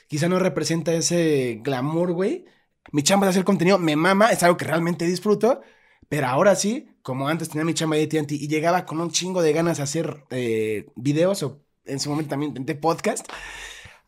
[0.09, 2.47] quizá no representa ese glamour, güey.
[2.93, 5.61] Mi chamba de hacer contenido me mama, es algo que realmente disfruto.
[6.09, 9.43] Pero ahora sí, como antes tenía mi chamba de AT&T y llegaba con un chingo
[9.43, 13.26] de ganas de hacer eh, videos o en su momento también de podcast.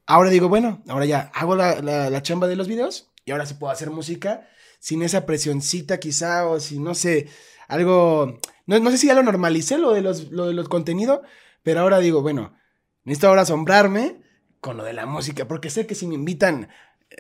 [0.07, 3.55] Ahora digo, bueno, ahora ya hago la, la- chamba de los videos y ahora sí
[3.55, 4.49] puedo hacer música
[4.81, 7.29] sin esa presioncita quizá o si no sé,
[7.69, 11.21] algo, no, no sé si ya lo normalicé lo de los, lo de los contenidos,
[11.63, 12.57] pero ahora digo, bueno,
[13.05, 14.21] necesito ahora asombrarme
[14.61, 16.69] con lo de la música, porque sé que si me invitan,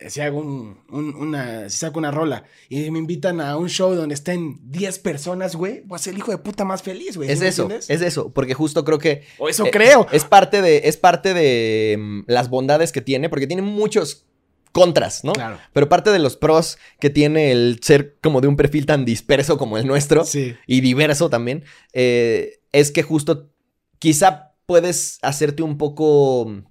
[0.08, 3.94] si hago un, un- una, si saco una rola y me invitan a un show
[3.94, 7.30] donde estén 10 personas, güey, voy a ser el hijo de puta más feliz, güey.
[7.30, 9.24] Es ¿sí me eso, es eso, porque justo creo que...
[9.38, 10.06] O eso eh, creo.
[10.12, 14.24] Es parte de, es parte de mm, las bondades que tiene, porque tiene muchos
[14.72, 15.32] contras, ¿no?
[15.32, 15.58] Claro.
[15.72, 19.58] Pero parte de los pros que tiene el ser como de un perfil tan disperso
[19.58, 20.54] como el nuestro Sí.
[20.66, 23.50] y diverso también, eh, es que justo
[23.98, 26.62] quizá puedes hacerte un poco eh,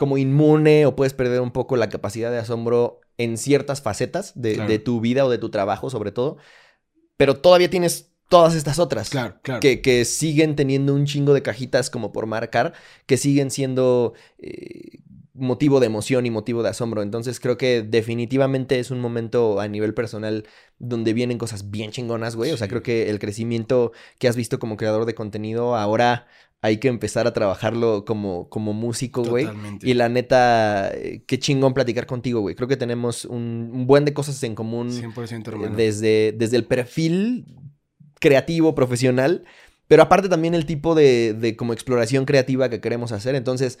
[0.00, 4.54] como inmune o puedes perder un poco la capacidad de asombro en ciertas facetas de,
[4.54, 4.70] Claro.
[4.70, 6.38] de tu vida o de tu trabajo sobre todo,
[7.18, 9.60] pero todavía tienes todas estas otras Claro, claro.
[9.60, 12.72] que, que siguen teniendo un chingo de cajitas como por marcar,
[13.04, 15.00] que siguen siendo eh,
[15.40, 17.02] motivo de emoción y motivo de asombro.
[17.02, 20.46] Entonces creo que definitivamente es un momento a nivel personal
[20.78, 22.52] donde vienen cosas bien chingonas, güey.
[22.52, 26.26] O sea, creo que el crecimiento que has visto como creador de contenido, ahora
[26.62, 29.46] hay que empezar a trabajarlo como, como músico, güey.
[29.46, 29.88] Totalmente.
[29.88, 32.54] Y la neta, eh, qué chingón platicar contigo, güey.
[32.54, 35.76] Creo que tenemos un, un buen de cosas en común 100% eh, hermano.
[35.76, 37.46] desde, desde el perfil
[38.20, 39.44] creativo, profesional,
[39.88, 43.34] pero aparte también el tipo de, de como exploración creativa que queremos hacer.
[43.34, 43.78] Entonces,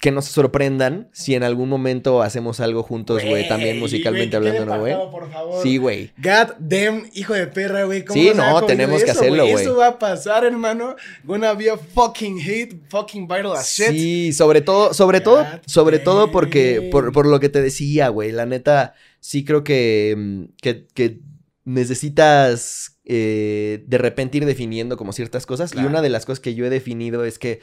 [0.00, 4.36] que no se sorprendan si en algún momento hacemos algo juntos, güey, también musicalmente que
[4.36, 4.92] hablando, ¿no, güey?
[4.92, 5.62] pactado, por favor.
[5.62, 6.12] Sí, güey.
[6.18, 8.04] God damn, hijo de perra, güey.
[8.04, 9.64] ¿cómo Sí, no, tenemos que eso, hacerlo, güey.
[9.64, 10.96] Eso va a pasar, hermano.
[11.24, 13.90] Gonna be a fucking hit, fucking viral as shit.
[13.90, 18.32] Sí, sobre todo, sobre todo, sobre todo porque, por, por lo que te decía, güey,
[18.32, 21.20] la neta, sí creo que, mm, que, que
[21.64, 25.72] necesitas eh, de repente ir definiendo como ciertas cosas.
[25.72, 25.88] Claro.
[25.88, 27.60] Y una de las cosas que yo he definido es que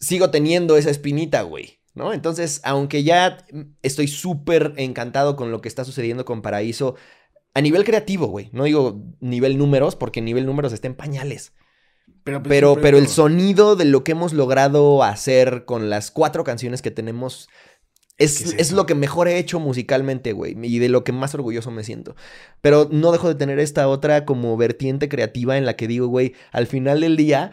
[0.00, 1.78] sigo teniendo esa espinita, güey.
[1.94, 2.12] ¿No?
[2.12, 3.38] Entonces, aunque ya
[3.82, 6.94] estoy súper encantado con lo que está sucediendo con Paraíso,
[7.54, 8.50] a nivel creativo, güey.
[8.52, 11.54] No digo nivel números, porque nivel números está en pañales.
[12.22, 16.82] Pero, pues, Pero, el sonido de lo que hemos logrado hacer con las cuatro canciones
[16.82, 17.48] que tenemos
[18.18, 20.56] es, ¿Qué es es lo que mejor he hecho musicalmente, güey.
[20.62, 22.16] Y de lo que más orgulloso me siento.
[22.60, 26.34] Pero no dejo de tener esta otra como vertiente creativa en la que digo, güey,
[26.52, 27.52] al final del día,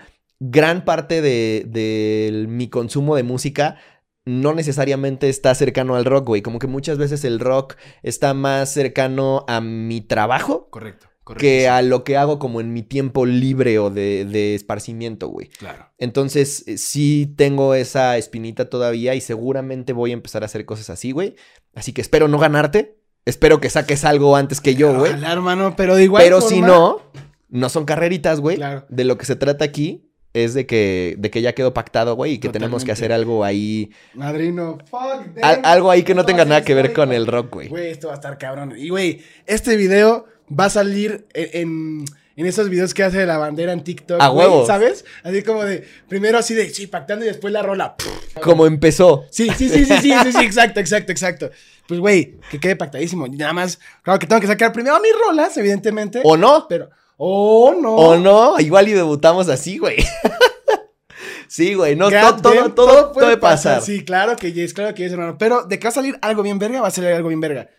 [0.50, 3.78] gran parte de, de mi consumo de música
[4.26, 6.42] no necesariamente está cercano al rock, güey.
[6.42, 11.42] Como que muchas veces el rock está más cercano a mi trabajo Correcto, correcto.
[11.42, 15.28] que sí, a lo que hago como en mi tiempo libre o de, de esparcimiento,
[15.28, 15.50] güey.
[15.50, 15.92] Claro.
[16.00, 20.90] Entonces, eh, sí tengo esa espinita todavía y seguramente voy a empezar a hacer cosas
[20.90, 21.36] así, güey.
[21.76, 22.98] Así que espero no ganarte.
[23.26, 25.12] Espero que saques algo antes que yo, güey.
[25.12, 27.02] Ojalá, hermano, pero de igual Pero si no,
[27.50, 28.58] no son carreritas, güey.
[28.58, 28.86] Claro.
[28.90, 30.05] De lo que se trata aquí
[30.36, 33.44] es de que, de que ya quedó pactado, güey, y que tenemos que hacer algo
[33.44, 33.90] ahí.
[34.14, 35.26] Madrino, fuck.
[35.42, 37.70] Al- algo ahí que no tenga nada que ver con el rock, güey.
[37.70, 38.74] Güey, esto va a estar cabrón.
[38.78, 42.06] Y, güey, este video va a salir en, en,
[42.36, 44.22] en esos videos que hace de la bandera en TikTok.
[44.22, 44.66] A huevo.
[44.66, 45.06] ¿Sabes?
[45.24, 47.96] Así como de, primero así de, sí, pactando y después la rola.
[48.44, 49.26] Como empezó.
[49.32, 51.50] Sí, sí, sí, sí, sí, sí, sí, exacto, exacto, exacto.
[51.88, 53.28] Pues, güey, que quede pactadísimo.
[53.28, 56.20] Nada más, claro que tengo que sacar primero mis rolas, evidentemente.
[56.24, 56.66] ¿O no?
[56.68, 57.96] Pero, oh, no.
[57.96, 58.60] ¿O no?
[58.60, 59.98] Igual y debutamos así, güey.
[61.48, 61.96] sí, güey.
[61.96, 63.82] No, todo, damn, todo, puede pasar.
[63.82, 65.38] Sí, claro que yes, claro que yes, hermano.
[65.38, 67.70] Pero de que va a salir algo bien verga, va a salir algo bien verga.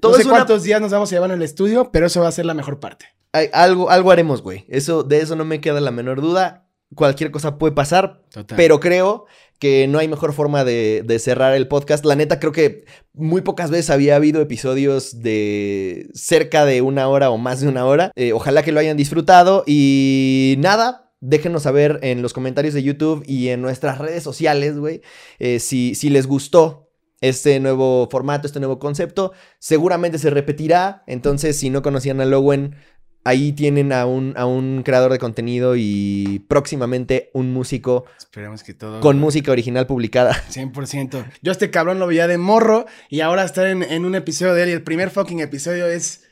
[0.00, 2.06] Todo no sé es una- cuántos días nos vamos a llevar en el estudio, pero
[2.06, 3.06] eso va a ser la mejor parte.
[3.52, 4.64] Algo, algo haremos, güey.
[4.68, 6.66] Eso, de eso no me queda la menor duda.
[6.94, 8.56] Cualquier cosa puede pasar, Total.
[8.56, 9.26] pero creo
[9.60, 12.04] que no hay mejor forma de, de cerrar el podcast.
[12.04, 17.30] La neta, creo que muy pocas veces había habido episodios de cerca de una hora
[17.30, 18.10] o más de una hora.
[18.16, 21.12] Eh, ojalá que lo hayan disfrutado y nada.
[21.20, 25.02] Déjenos saber en los comentarios de YouTube y en nuestras redes sociales, güey,
[25.38, 26.88] eh, si, si les gustó
[27.20, 29.32] este nuevo formato, este nuevo concepto.
[29.58, 31.04] Seguramente se repetirá.
[31.06, 32.76] Entonces, si no conocían a Lowen,
[33.24, 38.74] ahí tienen a un, a un creador de contenido y próximamente un músico Esperemos que
[38.74, 39.00] todo.
[39.00, 40.34] con música original publicada.
[40.50, 41.24] 100%.
[41.42, 44.54] Yo a este cabrón lo veía de morro y ahora estar en, en un episodio
[44.54, 46.26] de él y el primer fucking episodio es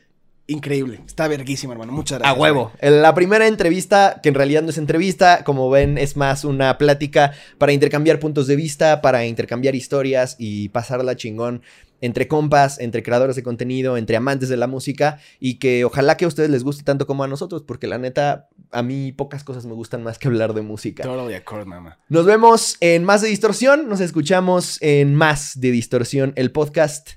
[0.49, 1.01] increíble.
[1.05, 1.91] Está verguísima, hermano.
[1.91, 2.39] Muchas A gracias.
[2.39, 2.71] huevo.
[2.79, 6.77] En La primera entrevista, que en realidad no es entrevista, como ven, es más una
[6.77, 11.61] plática para intercambiar puntos de vista, para intercambiar historias y pasarla chingón
[12.01, 16.25] entre compas, entre creadores de contenido, entre amantes de la música y que ojalá que
[16.25, 19.65] a ustedes les guste tanto como a nosotros, porque la neta, a mí pocas cosas
[19.65, 21.03] me gustan más que hablar de música.
[21.03, 21.99] Todo de acuerdo, mamá.
[22.07, 27.09] Nos vemos en Más de Distorsión, nos escuchamos en Más de Distorsión, el podcast.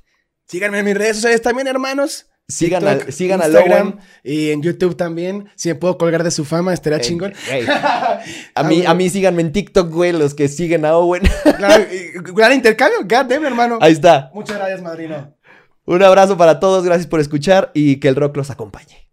[0.46, 2.26] Síganme en mis redes sociales también, hermanos.
[2.52, 3.98] Sigan, TikTok, al, sigan a Lowen.
[4.22, 5.48] y en YouTube también.
[5.56, 7.32] Si me puedo colgar de su fama, estaría chingón.
[8.54, 11.22] A mí, a mí síganme en TikTok, güey, los que siguen a Owen.
[11.56, 11.84] Claro,
[12.34, 13.00] gran intercambio.
[13.02, 13.78] God damn, hermano.
[13.80, 14.30] Ahí está.
[14.34, 15.34] Muchas gracias, madrino.
[15.84, 19.08] Un abrazo para todos, gracias por escuchar y que el rock los acompañe.